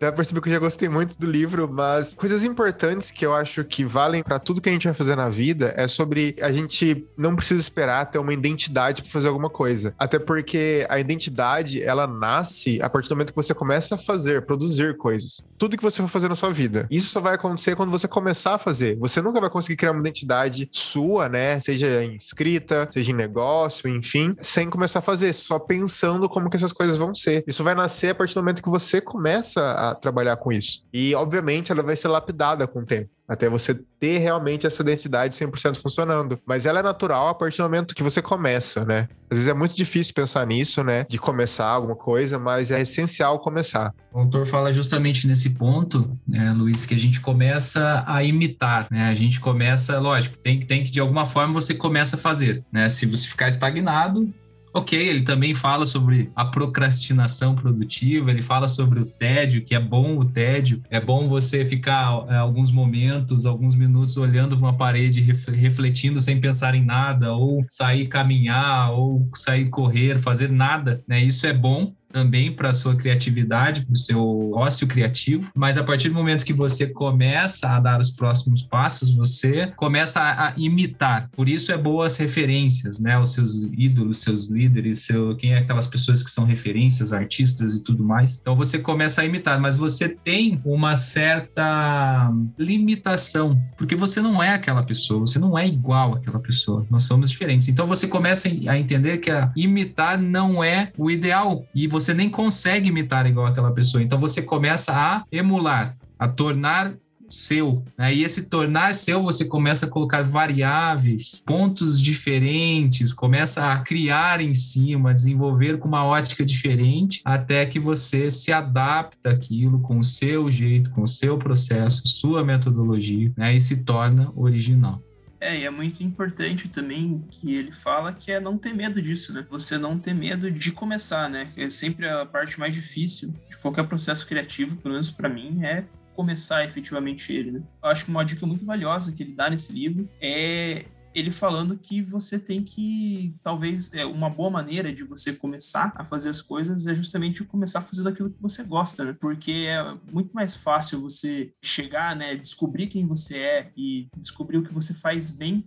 dá 0.00 0.08
pra 0.08 0.16
perceber 0.16 0.40
que 0.40 0.48
eu 0.48 0.52
já 0.52 0.58
gostei 0.58 0.88
muito 0.88 1.18
do 1.18 1.26
livro, 1.26 1.68
mas 1.70 2.14
coisas 2.14 2.44
importantes 2.44 3.10
que 3.10 3.24
eu 3.24 3.34
acho 3.34 3.64
que 3.64 3.84
valem 3.84 4.22
para 4.22 4.38
tudo 4.38 4.60
que 4.60 4.68
a 4.68 4.72
gente 4.72 4.86
vai 4.86 4.94
fazer 4.94 5.16
na 5.16 5.28
vida 5.28 5.72
é 5.76 5.88
sobre 5.88 6.36
a 6.40 6.52
gente 6.52 7.06
não 7.16 7.36
precisa 7.36 7.60
esperar 7.60 8.06
ter 8.06 8.18
uma 8.18 8.32
identidade 8.32 9.02
para 9.02 9.10
fazer 9.10 9.28
alguma 9.28 9.50
coisa. 9.50 9.94
Até 9.98 10.18
porque 10.18 10.86
a 10.88 10.98
identidade, 10.98 11.82
ela 11.82 12.06
nasce 12.06 12.80
a 12.82 12.88
partir 12.88 13.08
do 13.08 13.16
momento 13.16 13.30
que 13.30 13.36
você 13.36 13.54
começa 13.54 13.94
a 13.94 13.98
fazer, 13.98 14.42
produzir 14.42 14.96
coisas. 14.96 15.44
Tudo 15.58 15.76
que 15.76 15.82
você 15.82 16.00
for 16.02 16.08
fazer 16.08 16.28
na 16.28 16.34
sua 16.34 16.52
vida. 16.52 16.86
Isso 16.90 17.08
só 17.08 17.20
vai 17.20 17.34
acontecer 17.34 17.76
quando 17.76 17.90
você 17.90 18.08
começar 18.08 18.54
a 18.54 18.58
fazer. 18.58 18.96
Você 18.96 19.20
nunca 19.20 19.40
vai 19.40 19.50
conseguir 19.50 19.76
criar 19.76 19.92
uma 19.92 20.00
identidade 20.00 20.68
sua, 20.72 21.28
né? 21.28 21.60
Seja 21.60 22.02
em 22.04 22.16
escrita, 22.16 22.88
seja 22.92 23.12
em 23.12 23.14
negócio, 23.14 23.88
enfim, 23.88 24.34
sem 24.40 24.68
começar 24.68 25.00
a 25.00 25.02
fazer, 25.02 25.32
só 25.32 25.58
pensando 25.58 26.28
como 26.28 26.50
que 26.50 26.56
essas 26.56 26.72
coisas 26.72 26.96
vão 26.96 27.14
ser. 27.14 27.44
Isso 27.46 27.64
vai 27.64 27.74
nascer 27.74 28.10
a 28.10 28.14
partir 28.14 28.34
do 28.34 28.40
momento 28.40 28.62
que 28.62 28.68
você 28.68 29.00
começa 29.00 29.65
a 29.72 29.94
trabalhar 29.94 30.36
com 30.36 30.52
isso. 30.52 30.84
E, 30.92 31.14
obviamente, 31.14 31.72
ela 31.72 31.82
vai 31.82 31.96
ser 31.96 32.08
lapidada 32.08 32.66
com 32.66 32.80
o 32.80 32.84
tempo. 32.84 33.10
Até 33.28 33.48
você 33.48 33.74
ter 33.98 34.18
realmente 34.18 34.66
essa 34.66 34.82
identidade 34.82 35.34
100% 35.34 35.76
funcionando. 35.82 36.38
Mas 36.46 36.64
ela 36.64 36.78
é 36.78 36.82
natural 36.82 37.28
a 37.28 37.34
partir 37.34 37.56
do 37.58 37.64
momento 37.64 37.94
que 37.94 38.02
você 38.02 38.22
começa, 38.22 38.84
né? 38.84 39.08
Às 39.28 39.38
vezes 39.38 39.48
é 39.48 39.54
muito 39.54 39.74
difícil 39.74 40.14
pensar 40.14 40.46
nisso, 40.46 40.84
né? 40.84 41.04
De 41.08 41.18
começar 41.18 41.66
alguma 41.66 41.96
coisa, 41.96 42.38
mas 42.38 42.70
é 42.70 42.80
essencial 42.80 43.40
começar. 43.40 43.92
O 44.12 44.20
autor 44.20 44.46
fala 44.46 44.72
justamente 44.72 45.26
nesse 45.26 45.50
ponto, 45.50 46.08
né, 46.26 46.52
Luiz, 46.52 46.86
que 46.86 46.94
a 46.94 46.98
gente 46.98 47.20
começa 47.20 48.04
a 48.06 48.22
imitar, 48.22 48.86
né? 48.90 49.08
A 49.08 49.14
gente 49.14 49.40
começa, 49.40 49.98
lógico, 49.98 50.38
tem, 50.38 50.60
tem 50.60 50.84
que 50.84 50.92
de 50.92 51.00
alguma 51.00 51.26
forma 51.26 51.52
você 51.52 51.74
começa 51.74 52.14
a 52.14 52.18
fazer, 52.18 52.64
né? 52.70 52.88
Se 52.88 53.06
você 53.06 53.26
ficar 53.26 53.48
estagnado, 53.48 54.32
Ok, 54.76 54.92
ele 54.98 55.22
também 55.22 55.54
fala 55.54 55.86
sobre 55.86 56.30
a 56.36 56.44
procrastinação 56.44 57.54
produtiva, 57.54 58.30
ele 58.30 58.42
fala 58.42 58.68
sobre 58.68 59.00
o 59.00 59.06
tédio, 59.06 59.64
que 59.64 59.74
é 59.74 59.80
bom 59.80 60.18
o 60.18 60.24
tédio, 60.26 60.82
é 60.90 61.00
bom 61.00 61.26
você 61.26 61.64
ficar 61.64 62.26
é, 62.28 62.36
alguns 62.36 62.70
momentos, 62.70 63.46
alguns 63.46 63.74
minutos 63.74 64.18
olhando 64.18 64.54
para 64.54 64.66
uma 64.66 64.76
parede, 64.76 65.22
refletindo 65.22 66.20
sem 66.20 66.38
pensar 66.38 66.74
em 66.74 66.84
nada, 66.84 67.32
ou 67.32 67.64
sair 67.70 68.06
caminhar, 68.08 68.92
ou 68.92 69.26
sair 69.34 69.70
correr, 69.70 70.18
fazer 70.18 70.50
nada, 70.50 71.02
né? 71.08 71.22
Isso 71.22 71.46
é 71.46 71.54
bom, 71.54 71.94
também 72.16 72.50
para 72.50 72.72
sua 72.72 72.96
criatividade, 72.96 73.84
para 73.84 73.92
o 73.92 73.96
seu 73.96 74.52
ócio 74.54 74.86
criativo, 74.86 75.50
mas 75.54 75.76
a 75.76 75.84
partir 75.84 76.08
do 76.08 76.14
momento 76.14 76.46
que 76.46 76.52
você 76.54 76.86
começa 76.86 77.68
a 77.68 77.78
dar 77.78 78.00
os 78.00 78.10
próximos 78.10 78.62
passos, 78.62 79.14
você 79.14 79.66
começa 79.76 80.22
a, 80.22 80.48
a 80.48 80.54
imitar. 80.56 81.28
Por 81.30 81.46
isso 81.46 81.70
é 81.72 81.76
boas 81.76 82.16
referências, 82.16 82.98
né? 82.98 83.18
Os 83.18 83.34
seus 83.34 83.64
ídolos, 83.64 84.22
seus 84.22 84.46
líderes, 84.46 85.00
seu, 85.00 85.36
quem 85.36 85.52
é 85.52 85.58
aquelas 85.58 85.86
pessoas 85.86 86.22
que 86.22 86.30
são 86.30 86.46
referências, 86.46 87.12
artistas 87.12 87.74
e 87.74 87.84
tudo 87.84 88.02
mais. 88.02 88.38
Então 88.40 88.54
você 88.54 88.78
começa 88.78 89.20
a 89.20 89.24
imitar, 89.26 89.60
mas 89.60 89.76
você 89.76 90.08
tem 90.08 90.58
uma 90.64 90.96
certa 90.96 92.32
limitação, 92.58 93.60
porque 93.76 93.94
você 93.94 94.22
não 94.22 94.42
é 94.42 94.54
aquela 94.54 94.82
pessoa, 94.82 95.20
você 95.20 95.38
não 95.38 95.58
é 95.58 95.66
igual 95.66 96.14
àquela 96.14 96.40
pessoa. 96.40 96.86
Nós 96.88 97.02
somos 97.02 97.28
diferentes. 97.28 97.68
Então 97.68 97.84
você 97.84 98.08
começa 98.08 98.48
a 98.48 98.78
entender 98.78 99.18
que 99.18 99.30
a 99.30 99.52
imitar 99.54 100.18
não 100.18 100.64
é 100.64 100.90
o 100.96 101.10
ideal 101.10 101.66
e 101.74 101.86
você 101.86 102.05
você 102.06 102.14
nem 102.14 102.30
consegue 102.30 102.88
imitar 102.88 103.26
igual 103.26 103.46
aquela 103.46 103.72
pessoa. 103.72 104.02
Então 104.02 104.18
você 104.18 104.40
começa 104.40 104.92
a 104.92 105.24
emular, 105.30 105.96
a 106.18 106.28
tornar 106.28 106.94
seu. 107.28 107.82
Né? 107.98 108.14
E 108.14 108.24
esse 108.24 108.44
tornar 108.44 108.94
seu, 108.94 109.22
você 109.22 109.44
começa 109.44 109.86
a 109.86 109.88
colocar 109.88 110.22
variáveis, 110.22 111.42
pontos 111.44 112.00
diferentes, 112.00 113.12
começa 113.12 113.72
a 113.72 113.80
criar 113.80 114.40
em 114.40 114.54
cima, 114.54 115.10
a 115.10 115.12
desenvolver 115.12 115.78
com 115.78 115.88
uma 115.88 116.04
ótica 116.04 116.44
diferente, 116.44 117.20
até 117.24 117.66
que 117.66 117.80
você 117.80 118.30
se 118.30 118.52
adapta 118.52 119.30
aquilo 119.30 119.80
com 119.80 119.98
o 119.98 120.04
seu 120.04 120.48
jeito, 120.50 120.90
com 120.90 121.02
o 121.02 121.08
seu 121.08 121.36
processo, 121.36 122.02
sua 122.06 122.44
metodologia, 122.44 123.32
né? 123.36 123.56
e 123.56 123.60
se 123.60 123.82
torna 123.82 124.32
original. 124.36 125.02
É, 125.40 125.58
e 125.58 125.64
é 125.64 125.70
muito 125.70 126.02
importante 126.02 126.68
também 126.68 127.24
que 127.30 127.54
ele 127.54 127.72
fala 127.72 128.12
que 128.12 128.32
é 128.32 128.40
não 128.40 128.56
ter 128.56 128.72
medo 128.72 129.00
disso, 129.02 129.32
né? 129.32 129.46
Você 129.50 129.76
não 129.76 129.98
ter 129.98 130.14
medo 130.14 130.50
de 130.50 130.72
começar, 130.72 131.28
né? 131.28 131.52
É 131.56 131.68
sempre 131.68 132.08
a 132.08 132.24
parte 132.24 132.58
mais 132.58 132.74
difícil 132.74 133.34
de 133.48 133.56
qualquer 133.58 133.86
processo 133.86 134.26
criativo, 134.26 134.76
pelo 134.76 134.94
menos 134.94 135.10
para 135.10 135.28
mim, 135.28 135.64
é 135.64 135.84
começar 136.14 136.64
efetivamente 136.64 137.32
ele, 137.32 137.50
né? 137.50 137.62
Eu 137.82 137.90
acho 137.90 138.04
que 138.04 138.10
uma 138.10 138.24
dica 138.24 138.46
muito 138.46 138.64
valiosa 138.64 139.12
que 139.12 139.22
ele 139.22 139.34
dá 139.34 139.50
nesse 139.50 139.72
livro 139.72 140.08
é 140.20 140.86
ele 141.16 141.30
falando 141.30 141.78
que 141.78 142.02
você 142.02 142.38
tem 142.38 142.62
que, 142.62 143.34
talvez, 143.42 143.90
é, 143.94 144.04
uma 144.04 144.28
boa 144.28 144.50
maneira 144.50 144.92
de 144.92 145.02
você 145.02 145.32
começar 145.32 145.90
a 145.96 146.04
fazer 146.04 146.28
as 146.28 146.42
coisas 146.42 146.86
é 146.86 146.94
justamente 146.94 147.42
começar 147.42 147.80
fazendo 147.80 148.10
aquilo 148.10 148.28
que 148.28 148.42
você 148.42 148.62
gosta, 148.62 149.02
né? 149.02 149.16
Porque 149.18 149.50
é 149.66 149.96
muito 150.12 150.30
mais 150.34 150.54
fácil 150.54 151.00
você 151.00 151.54
chegar, 151.62 152.14
né, 152.14 152.36
descobrir 152.36 152.88
quem 152.88 153.06
você 153.06 153.38
é 153.38 153.72
e 153.74 154.08
descobrir 154.14 154.58
o 154.58 154.62
que 154.62 154.74
você 154.74 154.92
faz 154.92 155.30
bem 155.30 155.64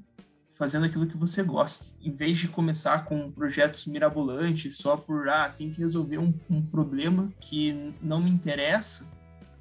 fazendo 0.51 0.86
aquilo 0.86 1.08
que 1.08 1.18
você 1.18 1.41
gosta. 1.41 1.96
Em 2.00 2.12
vez 2.12 2.38
de 2.38 2.48
começar 2.48 3.06
com 3.06 3.32
projetos 3.32 3.88
mirabolantes 3.88 4.77
só 4.77 4.96
por, 4.96 5.27
ah, 5.29 5.50
tem 5.50 5.72
que 5.72 5.79
resolver 5.79 6.20
um, 6.20 6.32
um 6.48 6.62
problema 6.62 7.34
que 7.39 7.96
não 8.00 8.22
me 8.22 8.29
interessa, 8.29 9.12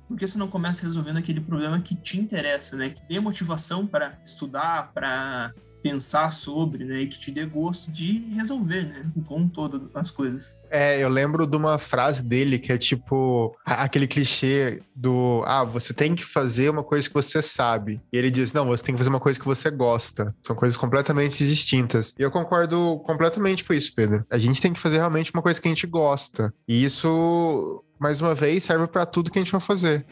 por 0.06 0.18
que 0.18 0.26
você 0.26 0.38
não 0.38 0.48
começa 0.48 0.82
resolvendo 0.82 1.16
aquele 1.16 1.40
problema 1.40 1.80
que 1.80 1.94
te 1.94 2.20
interessa, 2.20 2.76
né? 2.76 2.90
Que 2.90 3.02
dê 3.08 3.18
motivação 3.20 3.86
para 3.86 4.18
estudar, 4.22 4.92
para 4.92 5.54
pensar 5.82 6.32
sobre, 6.32 6.84
né? 6.84 7.00
E 7.00 7.06
que 7.06 7.18
te 7.18 7.30
dê 7.30 7.44
gosto 7.44 7.90
de 7.90 8.18
resolver, 8.34 8.84
né? 8.84 9.06
Com 9.26 9.48
todas 9.48 9.80
as 9.94 10.10
coisas. 10.10 10.56
É, 10.70 11.02
eu 11.02 11.08
lembro 11.08 11.46
de 11.46 11.56
uma 11.56 11.78
frase 11.78 12.22
dele 12.22 12.58
que 12.58 12.72
é 12.72 12.78
tipo 12.78 13.56
aquele 13.64 14.06
clichê 14.06 14.82
do 14.94 15.42
ah, 15.46 15.64
você 15.64 15.94
tem 15.94 16.14
que 16.14 16.24
fazer 16.24 16.70
uma 16.70 16.82
coisa 16.82 17.08
que 17.08 17.14
você 17.14 17.40
sabe. 17.40 18.00
E 18.12 18.18
ele 18.18 18.30
diz: 18.30 18.52
não, 18.52 18.66
você 18.66 18.84
tem 18.84 18.94
que 18.94 18.98
fazer 18.98 19.10
uma 19.10 19.20
coisa 19.20 19.38
que 19.38 19.46
você 19.46 19.70
gosta. 19.70 20.34
São 20.42 20.54
coisas 20.54 20.76
completamente 20.76 21.46
distintas. 21.46 22.14
E 22.18 22.22
eu 22.22 22.30
concordo 22.30 23.00
completamente 23.06 23.64
com 23.64 23.72
isso, 23.72 23.94
Pedro. 23.94 24.24
A 24.30 24.38
gente 24.38 24.60
tem 24.60 24.72
que 24.72 24.80
fazer 24.80 24.98
realmente 24.98 25.32
uma 25.32 25.42
coisa 25.42 25.60
que 25.60 25.68
a 25.68 25.70
gente 25.70 25.86
gosta. 25.86 26.52
E 26.66 26.84
isso, 26.84 27.82
mais 27.98 28.20
uma 28.20 28.34
vez, 28.34 28.64
serve 28.64 28.86
para 28.86 29.06
tudo 29.06 29.30
que 29.30 29.38
a 29.38 29.42
gente 29.42 29.52
vai 29.52 29.60
fazer. 29.60 30.04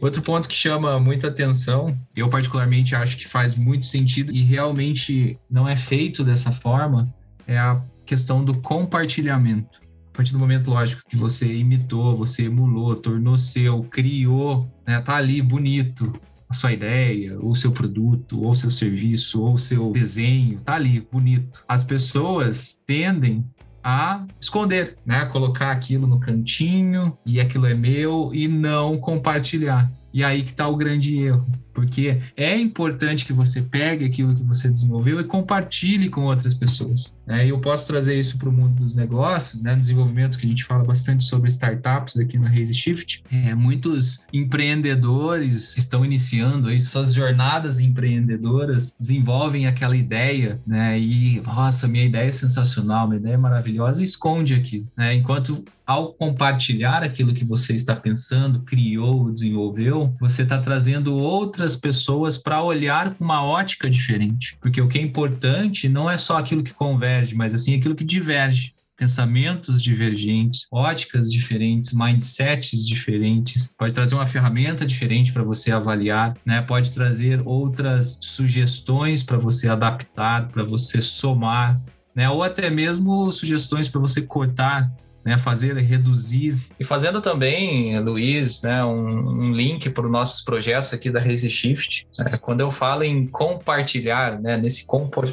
Outro 0.00 0.20
ponto 0.20 0.48
que 0.48 0.54
chama 0.54 1.00
muita 1.00 1.28
atenção, 1.28 1.98
eu 2.14 2.28
particularmente 2.28 2.94
acho 2.94 3.16
que 3.16 3.26
faz 3.26 3.54
muito 3.54 3.86
sentido 3.86 4.32
e 4.32 4.42
realmente 4.42 5.38
não 5.50 5.66
é 5.66 5.74
feito 5.74 6.22
dessa 6.22 6.52
forma, 6.52 7.12
é 7.46 7.56
a 7.56 7.82
questão 8.04 8.44
do 8.44 8.58
compartilhamento. 8.60 9.80
A 10.12 10.16
partir 10.16 10.32
do 10.32 10.38
momento, 10.38 10.70
lógico, 10.70 11.02
que 11.08 11.16
você 11.16 11.52
imitou, 11.54 12.16
você 12.16 12.44
emulou, 12.44 12.94
tornou 12.96 13.36
seu, 13.36 13.82
criou, 13.84 14.70
né, 14.86 15.00
tá 15.00 15.16
ali 15.16 15.40
bonito, 15.42 16.12
a 16.48 16.54
sua 16.54 16.72
ideia, 16.72 17.38
ou 17.40 17.54
seu 17.54 17.72
produto, 17.72 18.40
ou 18.40 18.54
seu 18.54 18.70
serviço, 18.70 19.42
ou 19.42 19.58
seu 19.58 19.92
desenho, 19.92 20.60
tá 20.60 20.74
ali, 20.74 21.06
bonito. 21.10 21.64
As 21.68 21.82
pessoas 21.82 22.80
tendem 22.86 23.44
a 23.88 24.26
esconder, 24.40 24.96
né? 25.06 25.26
Colocar 25.26 25.70
aquilo 25.70 26.08
no 26.08 26.18
cantinho 26.18 27.16
e 27.24 27.40
aquilo 27.40 27.66
é 27.66 27.74
meu 27.74 28.32
e 28.34 28.48
não 28.48 28.98
compartilhar. 28.98 29.88
E 30.12 30.24
aí 30.24 30.42
que 30.42 30.50
está 30.50 30.66
o 30.66 30.74
grande 30.74 31.16
erro 31.16 31.46
porque 31.76 32.18
é 32.34 32.58
importante 32.58 33.26
que 33.26 33.34
você 33.34 33.60
pegue 33.60 34.06
aquilo 34.06 34.34
que 34.34 34.42
você 34.42 34.66
desenvolveu 34.66 35.20
e 35.20 35.24
compartilhe 35.24 36.08
com 36.08 36.22
outras 36.22 36.54
pessoas. 36.54 37.14
Né? 37.26 37.46
Eu 37.46 37.60
posso 37.60 37.86
trazer 37.86 38.18
isso 38.18 38.38
para 38.38 38.48
o 38.48 38.52
mundo 38.52 38.76
dos 38.76 38.94
negócios, 38.94 39.60
né? 39.60 39.76
desenvolvimento 39.76 40.38
que 40.38 40.46
a 40.46 40.48
gente 40.48 40.64
fala 40.64 40.82
bastante 40.82 41.24
sobre 41.24 41.48
startups 41.48 42.16
aqui 42.16 42.38
na 42.38 42.48
Raise 42.48 42.72
Shift. 42.72 43.22
É, 43.30 43.54
muitos 43.54 44.24
empreendedores 44.32 45.76
estão 45.76 46.02
iniciando 46.02 46.68
aí 46.68 46.80
suas 46.80 47.12
jornadas 47.12 47.78
empreendedoras, 47.78 48.96
desenvolvem 48.98 49.66
aquela 49.66 49.96
ideia, 49.96 50.58
né? 50.66 50.98
E 50.98 51.42
nossa, 51.42 51.86
minha 51.86 52.04
ideia 52.04 52.28
é 52.28 52.32
sensacional, 52.32 53.06
minha 53.06 53.20
ideia 53.20 53.34
é 53.34 53.36
maravilhosa, 53.38 54.00
e 54.00 54.04
esconde 54.04 54.54
aquilo, 54.54 54.86
né? 54.96 55.14
Enquanto 55.14 55.62
ao 55.86 56.12
compartilhar 56.12 57.04
aquilo 57.04 57.32
que 57.32 57.44
você 57.44 57.74
está 57.74 57.94
pensando, 57.94 58.60
criou, 58.62 59.30
desenvolveu, 59.30 60.12
você 60.18 60.42
está 60.42 60.58
trazendo 60.58 61.14
outras 61.14 61.65
outras 61.66 61.76
pessoas 61.76 62.38
para 62.38 62.62
olhar 62.62 63.14
com 63.14 63.24
uma 63.24 63.44
ótica 63.44 63.90
diferente. 63.90 64.56
Porque 64.60 64.80
o 64.80 64.88
que 64.88 64.98
é 64.98 65.02
importante 65.02 65.88
não 65.88 66.08
é 66.08 66.16
só 66.16 66.38
aquilo 66.38 66.62
que 66.62 66.72
converge, 66.72 67.34
mas 67.34 67.52
assim 67.52 67.74
aquilo 67.74 67.96
que 67.96 68.04
diverge 68.04 68.74
pensamentos 68.96 69.82
divergentes, 69.82 70.66
óticas 70.72 71.30
diferentes, 71.30 71.92
mindsets 71.92 72.86
diferentes, 72.86 73.68
pode 73.76 73.92
trazer 73.92 74.14
uma 74.14 74.24
ferramenta 74.24 74.86
diferente 74.86 75.34
para 75.34 75.42
você 75.42 75.70
avaliar, 75.70 76.34
né? 76.46 76.62
Pode 76.62 76.92
trazer 76.92 77.42
outras 77.44 78.18
sugestões 78.22 79.22
para 79.22 79.36
você 79.36 79.68
adaptar, 79.68 80.48
para 80.48 80.64
você 80.64 81.02
somar, 81.02 81.78
né? 82.14 82.30
Ou 82.30 82.42
até 82.42 82.70
mesmo 82.70 83.30
sugestões 83.30 83.86
para 83.86 84.00
você 84.00 84.22
cortar 84.22 84.90
né, 85.26 85.36
fazer, 85.36 85.76
reduzir. 85.78 86.56
E 86.78 86.84
fazendo 86.84 87.20
também, 87.20 87.98
Luiz, 87.98 88.62
né, 88.62 88.84
um, 88.84 89.46
um 89.46 89.52
link 89.52 89.90
para 89.90 90.06
os 90.06 90.10
nossos 90.10 90.44
projetos 90.44 90.92
aqui 90.92 91.10
da 91.10 91.18
Resishift, 91.18 92.06
né, 92.16 92.38
quando 92.40 92.60
eu 92.60 92.70
falo 92.70 93.02
em 93.02 93.26
compartilhar, 93.26 94.40
né, 94.40 94.56
nesse 94.56 94.86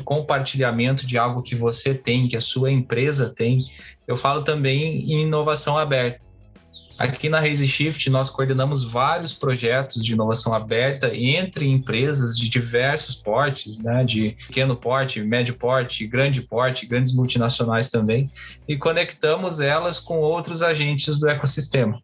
compartilhamento 0.04 1.06
de 1.06 1.16
algo 1.16 1.44
que 1.44 1.56
você 1.56 1.94
tem, 1.94 2.28
que 2.28 2.36
a 2.36 2.42
sua 2.42 2.72
empresa 2.72 3.30
tem, 3.30 3.68
eu 4.08 4.18
falo 4.18 4.44
também 4.44 5.12
em 5.12 5.22
inovação 5.22 5.78
aberta. 5.78 6.20
Aqui 6.98 7.28
na 7.28 7.40
Raise 7.40 7.68
Shift, 7.68 8.10
nós 8.10 8.30
coordenamos 8.30 8.84
vários 8.84 9.34
projetos 9.34 10.04
de 10.04 10.14
inovação 10.14 10.54
aberta 10.54 11.14
entre 11.14 11.68
empresas 11.68 12.38
de 12.38 12.48
diversos 12.48 13.16
portes, 13.16 13.80
né, 13.80 14.04
de 14.04 14.36
pequeno 14.48 14.76
porte, 14.76 15.20
médio 15.22 15.56
porte, 15.56 16.06
grande 16.06 16.42
porte, 16.42 16.86
grandes 16.86 17.14
multinacionais 17.14 17.90
também, 17.90 18.32
e 18.68 18.78
conectamos 18.78 19.60
elas 19.60 20.00
com 20.00 20.20
outros 20.20 20.62
agentes 20.62 21.20
do 21.20 21.28
ecossistema. 21.28 22.02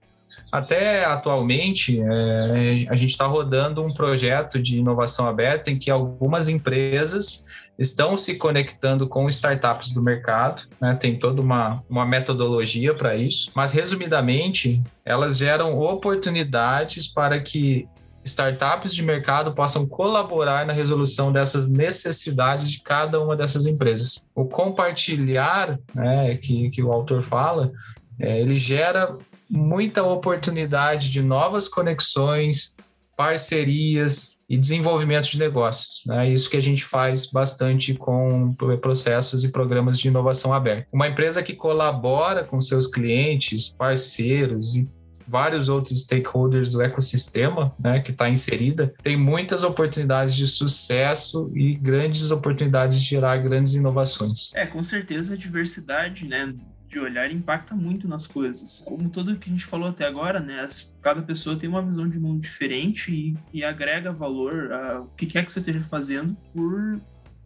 Até 0.52 1.06
atualmente, 1.06 2.02
é, 2.02 2.88
a 2.90 2.96
gente 2.96 3.12
está 3.12 3.28
rodando 3.28 3.84
um 3.84 3.94
projeto 3.94 4.60
de 4.60 4.78
inovação 4.78 5.28
aberta 5.28 5.70
em 5.70 5.78
que 5.78 5.92
algumas 5.92 6.50
empresas 6.50 7.46
estão 7.80 8.18
se 8.18 8.36
conectando 8.36 9.08
com 9.08 9.30
startups 9.30 9.94
do 9.94 10.04
mercado, 10.04 10.64
né? 10.82 10.94
tem 10.94 11.18
toda 11.18 11.42
uma, 11.42 11.82
uma 11.90 12.06
metodologia 12.06 12.94
para 12.94 13.16
isso, 13.16 13.50
mas 13.56 13.72
resumidamente, 13.72 14.84
elas 15.06 15.38
geram 15.38 15.80
oportunidades 15.80 17.08
para 17.08 17.40
que 17.40 17.88
startups 18.26 18.94
de 18.94 19.02
mercado 19.02 19.54
possam 19.54 19.88
colaborar 19.88 20.66
na 20.66 20.74
resolução 20.74 21.32
dessas 21.32 21.72
necessidades 21.72 22.70
de 22.70 22.82
cada 22.82 23.22
uma 23.22 23.36
dessas 23.36 23.66
empresas. 23.66 24.28
O 24.36 24.44
compartilhar, 24.44 25.80
né, 25.96 26.36
que, 26.36 26.70
que 26.70 26.84
o 26.84 26.92
autor 26.92 27.22
fala, 27.22 27.72
é, 28.20 28.42
ele 28.42 28.58
gera 28.58 29.18
muita 29.50 30.04
oportunidade 30.04 31.10
de 31.10 31.22
novas 31.22 31.70
conexões, 31.70 32.76
parcerias, 33.16 34.39
e 34.50 34.58
desenvolvimento 34.58 35.30
de 35.30 35.38
negócios. 35.38 36.02
Né? 36.06 36.30
isso 36.32 36.50
que 36.50 36.58
a 36.58 36.62
gente 36.62 36.84
faz 36.84 37.28
bastante 37.28 37.94
com 37.94 38.54
processos 38.82 39.44
e 39.44 39.50
programas 39.50 40.00
de 40.00 40.08
inovação 40.08 40.54
aberta. 40.54 40.88
Uma 40.92 41.08
empresa 41.08 41.44
que 41.44 41.54
colabora 41.54 42.44
com 42.44 42.60
seus 42.60 42.88
clientes, 42.88 43.70
parceiros 43.70 44.76
e 44.76 44.90
vários 45.28 45.70
outros 45.70 46.02
stakeholders 46.02 46.72
do 46.72 46.82
ecossistema, 46.82 47.72
né, 47.80 48.00
que 48.00 48.10
está 48.10 48.28
inserida, 48.28 48.92
tem 49.04 49.16
muitas 49.16 49.64
oportunidades 49.64 50.36
de 50.36 50.48
sucesso 50.48 51.52
e 51.54 51.76
grandes 51.76 52.32
oportunidades 52.32 53.00
de 53.00 53.06
gerar 53.06 53.38
grandes 53.38 53.76
inovações. 53.76 54.52
É, 54.56 54.66
com 54.66 54.84
certeza 54.84 55.36
a 55.36 55.38
diversidade, 55.38 56.26
né, 56.26 56.52
de 56.90 57.00
olhar 57.00 57.32
impacta 57.32 57.76
muito 57.76 58.08
nas 58.08 58.26
coisas. 58.26 58.84
Como 58.86 59.10
tudo 59.10 59.38
que 59.38 59.50
a 59.50 59.54
gente 59.54 59.66
falou 59.66 59.90
até 59.90 60.06
agora, 60.06 60.40
né? 60.40 60.62
As, 60.62 60.98
cada 61.02 61.22
pessoa 61.22 61.56
tem 61.56 61.70
uma 61.70 61.82
visão 61.82 62.10
de 62.10 62.20
mundo 62.20 62.42
diferente 62.42 63.12
e, 63.12 63.38
e 63.54 63.64
agrega 63.64 64.12
valor 64.12 64.74
a 64.74 65.02
o 65.02 65.08
que 65.16 65.26
quer 65.26 65.46
que 65.46 65.52
você 65.52 65.60
esteja 65.60 65.84
fazendo 65.84 66.36
por 66.54 67.00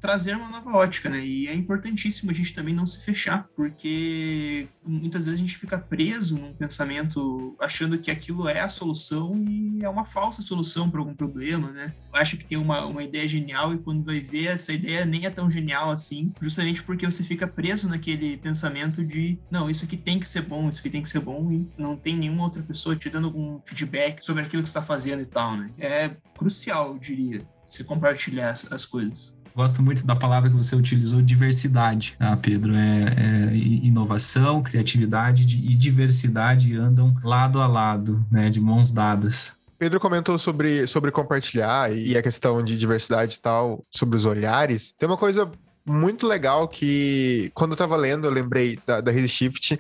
trazer 0.04 0.36
uma 0.36 0.50
nova 0.50 0.70
ótica, 0.72 1.10
né? 1.10 1.26
E 1.26 1.48
é 1.48 1.56
importantíssimo 1.56 2.30
a 2.30 2.34
gente 2.34 2.54
também 2.54 2.76
não 2.76 2.86
se 2.86 3.02
fechar, 3.06 3.48
porque 3.56 4.68
muitas 4.86 5.28
vezes 5.28 5.40
a 5.40 5.42
gente 5.42 5.58
fica 5.58 5.78
preso 5.78 6.38
num 6.38 6.54
pensamento 6.54 7.56
achando 7.58 7.98
que 7.98 8.12
aquilo 8.12 8.50
é 8.50 8.60
a 8.60 8.68
solução 8.68 9.42
e 9.48 9.82
é 9.82 9.88
uma 9.88 10.04
falsa 10.04 10.42
solução 10.42 10.90
para 10.90 11.00
algum 11.00 11.14
problema, 11.14 11.72
né? 11.72 11.94
Acha 12.12 12.36
que 12.36 12.44
tem 12.44 12.58
uma, 12.58 12.86
uma 12.86 13.02
ideia 13.02 13.26
genial 13.26 13.74
e 13.74 13.78
quando 13.78 14.04
vai 14.04 14.20
ver 14.20 14.48
essa 14.48 14.74
ideia 14.74 15.06
nem 15.06 15.26
é 15.26 15.30
tão 15.30 15.50
genial 15.50 15.90
assim, 15.90 16.34
justamente 16.42 16.84
porque 16.84 17.06
você 17.06 17.24
fica 17.24 17.48
preso 17.48 17.88
naquele 17.88 18.36
pensamento 18.36 19.06
de 19.06 19.40
não, 19.50 19.70
isso 19.70 19.86
aqui 19.86 19.96
tem 19.96 20.20
que 20.20 20.28
ser 20.28 20.42
bom, 20.42 20.68
isso 20.68 20.82
aqui 20.82 20.90
tem 20.90 21.02
que 21.02 21.08
ser 21.08 21.22
bom 21.22 21.50
e 21.50 21.66
não 21.78 21.96
tem 21.96 22.18
nenhuma 22.18 22.44
outra 22.44 22.62
pessoa 22.62 22.94
te 22.94 23.10
dando 23.10 23.28
algum 23.28 23.62
feedback 23.64 24.22
sobre 24.22 24.44
aquilo 24.44 24.64
que 24.64 24.68
está 24.68 24.82
fazendo 24.82 25.22
e 25.22 25.26
tal, 25.26 25.56
né? 25.56 25.72
É 25.80 26.10
crucial, 26.38 26.90
eu 26.90 27.00
diria, 27.00 27.48
se 27.64 27.86
compartilhar 27.86 28.54
as 28.70 28.84
coisas. 28.84 29.42
Gosto 29.56 29.84
muito 29.84 30.06
da 30.06 30.16
palavra 30.16 30.50
que 30.50 30.56
você 30.56 30.76
utilizou, 30.76 31.22
diversidade, 31.22 32.16
tá, 32.18 32.36
Pedro? 32.38 32.76
É, 32.76 33.52
é 33.52 33.56
inovação, 33.56 34.64
criatividade 34.64 35.44
e 35.44 35.76
diversidade 35.76 36.76
andam 36.76 37.16
lado 37.24 37.62
a 37.62 37.68
lado, 37.68 38.26
né, 38.32 38.50
de 38.50 38.60
mãos 38.60 38.90
dadas. 38.90 39.56
Pedro 39.78 40.00
comentou 40.00 40.40
sobre, 40.40 40.88
sobre 40.88 41.12
compartilhar 41.12 41.94
e 41.94 42.18
a 42.18 42.24
questão 42.24 42.64
de 42.64 42.78
diversidade 42.78 43.36
e 43.36 43.40
tal, 43.42 43.86
sobre 43.92 44.16
os 44.16 44.26
olhares. 44.26 44.94
Tem 44.98 45.10
uma 45.10 45.18
coisa 45.18 45.52
muito 45.86 46.28
legal 46.28 46.68
que, 46.68 47.52
quando 47.54 47.72
eu 47.72 47.78
tava 47.78 47.96
lendo, 47.96 48.26
eu 48.26 48.32
lembrei 48.32 48.80
da, 48.86 49.02
da 49.02 49.14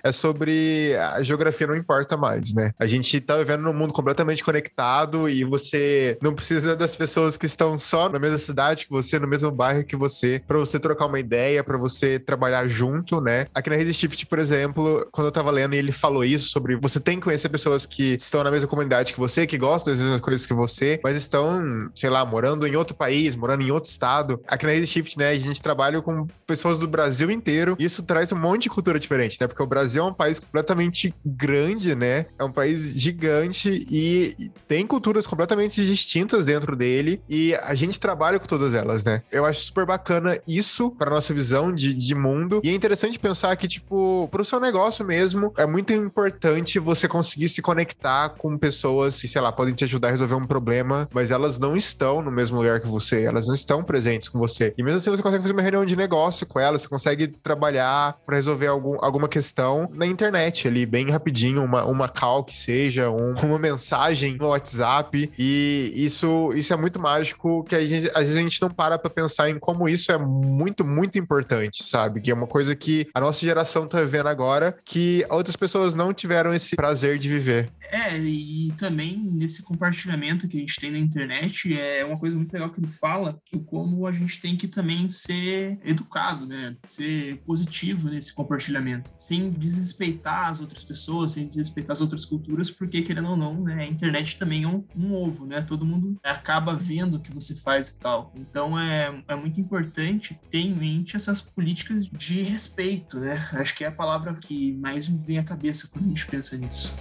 é 0.03 0.11
sobre 0.11 0.95
a 0.95 1.21
geografia 1.21 1.67
não 1.67 1.75
importa 1.75 2.15
mais, 2.15 2.53
né? 2.53 2.71
A 2.79 2.85
gente 2.85 3.19
tá 3.19 3.37
vivendo 3.37 3.61
num 3.61 3.73
mundo 3.73 3.93
completamente 3.93 4.43
conectado 4.43 5.27
e 5.27 5.43
você 5.43 6.17
não 6.21 6.33
precisa 6.33 6.75
das 6.75 6.95
pessoas 6.95 7.35
que 7.35 7.45
estão 7.45 7.77
só 7.77 8.07
na 8.09 8.19
mesma 8.19 8.37
cidade 8.37 8.85
que 8.85 8.91
você, 8.91 9.19
no 9.19 9.27
mesmo 9.27 9.51
bairro 9.51 9.83
que 9.83 9.95
você, 9.95 10.41
para 10.47 10.57
você 10.57 10.79
trocar 10.79 11.07
uma 11.07 11.19
ideia, 11.19 11.63
para 11.63 11.77
você 11.77 12.19
trabalhar 12.19 12.67
junto, 12.67 13.19
né? 13.19 13.47
Aqui 13.53 13.69
na 13.69 13.93
Shift, 13.93 14.25
por 14.25 14.39
exemplo, 14.39 15.07
quando 15.11 15.27
eu 15.27 15.31
tava 15.31 15.51
lendo 15.51 15.73
ele 15.73 15.91
falou 15.91 16.23
isso 16.23 16.49
sobre 16.49 16.75
você 16.75 16.99
tem 16.99 17.17
que 17.17 17.23
conhecer 17.23 17.49
pessoas 17.49 17.85
que 17.85 18.15
estão 18.15 18.43
na 18.43 18.51
mesma 18.51 18.69
comunidade 18.69 19.13
que 19.13 19.19
você, 19.19 19.45
que 19.45 19.57
gostam 19.57 19.93
das 19.93 20.01
mesmas 20.01 20.21
coisas 20.21 20.45
que 20.45 20.53
você, 20.53 20.99
mas 21.03 21.15
estão, 21.15 21.89
sei 21.95 22.09
lá, 22.09 22.25
morando 22.25 22.65
em 22.65 22.75
outro 22.75 22.95
país, 22.95 23.35
morando 23.35 23.63
em 23.63 23.71
outro 23.71 23.89
estado. 23.89 24.41
Aqui 24.47 24.65
na 24.65 24.85
Shift, 24.85 25.17
né, 25.17 25.29
a 25.29 25.39
gente 25.39 25.61
trabalha 25.61 25.92
trabalho 25.93 26.01
com 26.01 26.27
pessoas 26.47 26.79
do 26.79 26.87
Brasil 26.87 27.29
inteiro. 27.29 27.75
E 27.77 27.85
isso 27.85 28.01
traz 28.01 28.31
um 28.31 28.37
monte 28.37 28.63
de 28.63 28.69
cultura 28.69 28.99
diferente, 28.99 29.37
né? 29.39 29.47
Porque 29.47 29.61
o 29.61 29.67
Brasil 29.67 30.03
é 30.03 30.07
um 30.07 30.13
país 30.13 30.39
completamente 30.39 31.13
grande, 31.25 31.93
né? 31.93 32.25
É 32.39 32.43
um 32.43 32.51
país 32.51 32.93
gigante 32.99 33.85
e 33.89 34.35
tem 34.67 34.87
culturas 34.87 35.27
completamente 35.27 35.85
distintas 35.85 36.45
dentro 36.45 36.75
dele. 36.75 37.21
E 37.29 37.53
a 37.55 37.73
gente 37.73 37.99
trabalha 37.99 38.39
com 38.39 38.47
todas 38.47 38.73
elas, 38.73 39.03
né? 39.03 39.21
Eu 39.31 39.45
acho 39.45 39.61
super 39.61 39.85
bacana 39.85 40.39
isso 40.47 40.91
para 40.91 41.11
nossa 41.11 41.33
visão 41.33 41.73
de, 41.73 41.93
de 41.93 42.15
mundo. 42.15 42.61
E 42.63 42.69
é 42.69 42.73
interessante 42.73 43.19
pensar 43.19 43.55
que, 43.55 43.67
tipo, 43.67 44.27
pro 44.31 44.45
seu 44.45 44.59
negócio 44.59 45.05
mesmo, 45.05 45.53
é 45.57 45.65
muito 45.65 45.93
importante 45.93 46.79
você 46.79 47.07
conseguir 47.07 47.49
se 47.49 47.61
conectar 47.61 48.29
com 48.29 48.57
pessoas 48.57 49.19
que, 49.19 49.27
sei 49.27 49.41
lá, 49.41 49.51
podem 49.51 49.73
te 49.73 49.83
ajudar 49.83 50.07
a 50.07 50.11
resolver 50.11 50.35
um 50.35 50.45
problema, 50.45 51.07
mas 51.13 51.31
elas 51.31 51.59
não 51.59 51.75
estão 51.75 52.21
no 52.21 52.31
mesmo 52.31 52.57
lugar 52.57 52.79
que 52.79 52.87
você, 52.87 53.23
elas 53.23 53.47
não 53.47 53.55
estão 53.55 53.83
presentes 53.83 54.29
com 54.29 54.39
você. 54.39 54.73
E 54.77 54.83
mesmo 54.83 54.97
assim 54.97 55.09
você 55.09 55.21
consegue 55.21 55.41
fazer 55.41 55.53
uma 55.53 55.61
reunião 55.61 55.82
de 55.85 55.95
negócio 55.95 56.45
com 56.45 56.59
elas, 56.59 56.81
você 56.81 56.87
consegue 56.87 57.27
trabalhar 57.27 58.17
para 58.25 58.35
resolver 58.35 58.67
algum, 58.67 58.97
alguma 59.03 59.27
questão 59.27 59.89
na 59.93 60.05
internet 60.05 60.67
ali, 60.67 60.85
bem 60.85 61.09
rapidinho, 61.09 61.63
uma, 61.63 61.85
uma 61.85 62.09
call 62.09 62.43
que 62.43 62.57
seja, 62.57 63.09
um, 63.09 63.33
uma 63.43 63.59
mensagem 63.59 64.37
no 64.37 64.47
WhatsApp. 64.47 65.31
E 65.37 65.93
isso, 65.95 66.51
isso 66.53 66.73
é 66.73 66.77
muito 66.77 66.99
mágico 66.99 67.63
que 67.63 67.87
gente, 67.87 68.09
às 68.13 68.23
vezes 68.23 68.37
a 68.37 68.41
gente 68.41 68.61
não 68.61 68.69
para 68.69 68.97
pra 68.97 69.09
pensar 69.09 69.49
em 69.49 69.59
como 69.59 69.87
isso 69.87 70.11
é 70.11 70.17
muito, 70.17 70.85
muito 70.85 71.17
importante, 71.17 71.83
sabe? 71.83 72.21
Que 72.21 72.31
é 72.31 72.33
uma 72.33 72.47
coisa 72.47 72.75
que 72.75 73.07
a 73.13 73.19
nossa 73.19 73.45
geração 73.45 73.87
tá 73.87 74.01
vivendo 74.01 74.27
agora, 74.27 74.77
que 74.85 75.25
outras 75.29 75.55
pessoas 75.55 75.93
não 75.93 76.13
tiveram 76.13 76.53
esse 76.53 76.75
prazer 76.75 77.17
de 77.17 77.29
viver. 77.29 77.69
É, 77.91 78.17
e 78.17 78.71
também 78.77 79.17
nesse 79.17 79.61
compartilhamento 79.63 80.47
que 80.47 80.57
a 80.57 80.59
gente 80.59 80.79
tem 80.79 80.91
na 80.91 80.99
internet, 80.99 81.77
é 81.77 82.03
uma 82.03 82.17
coisa 82.17 82.35
muito 82.35 82.51
legal 82.53 82.69
que 82.69 82.79
ele 82.79 82.87
fala, 82.87 83.37
o 83.53 83.59
como 83.59 84.07
a 84.07 84.11
gente 84.11 84.39
tem 84.39 84.55
que 84.55 84.67
também 84.67 85.09
ser 85.09 85.72
educado, 85.83 86.45
né? 86.45 86.75
Ser 86.87 87.37
positivo 87.45 88.09
nesse 88.09 88.33
compartilhamento, 88.33 89.11
sem 89.17 89.51
desrespeitar 89.51 90.49
as 90.49 90.59
outras 90.59 90.83
pessoas, 90.83 91.31
sem 91.31 91.47
desrespeitar 91.47 91.93
as 91.93 92.01
outras 92.01 92.25
culturas, 92.25 92.69
porque 92.69 93.01
querendo 93.01 93.29
ou 93.29 93.37
não, 93.37 93.63
né? 93.63 93.83
A 93.83 93.87
internet 93.87 94.37
também 94.37 94.63
é 94.63 94.67
um, 94.67 94.83
um 94.95 95.13
ovo, 95.13 95.45
né? 95.45 95.61
Todo 95.61 95.85
mundo 95.85 96.17
acaba 96.23 96.75
vendo 96.75 97.15
o 97.15 97.19
que 97.19 97.33
você 97.33 97.55
faz 97.55 97.89
e 97.89 97.99
tal. 97.99 98.33
Então 98.35 98.77
é, 98.77 99.23
é 99.27 99.35
muito 99.35 99.59
importante 99.59 100.39
ter 100.49 100.59
em 100.59 100.75
mente 100.75 101.15
essas 101.15 101.41
políticas 101.41 102.05
de 102.05 102.41
respeito, 102.41 103.19
né? 103.19 103.49
Acho 103.53 103.75
que 103.75 103.83
é 103.83 103.87
a 103.87 103.91
palavra 103.91 104.33
que 104.33 104.73
mais 104.73 105.07
me 105.07 105.17
vem 105.17 105.37
à 105.37 105.43
cabeça 105.43 105.87
quando 105.91 106.05
a 106.05 106.07
gente 106.07 106.25
pensa 106.27 106.57
nisso. 106.57 106.93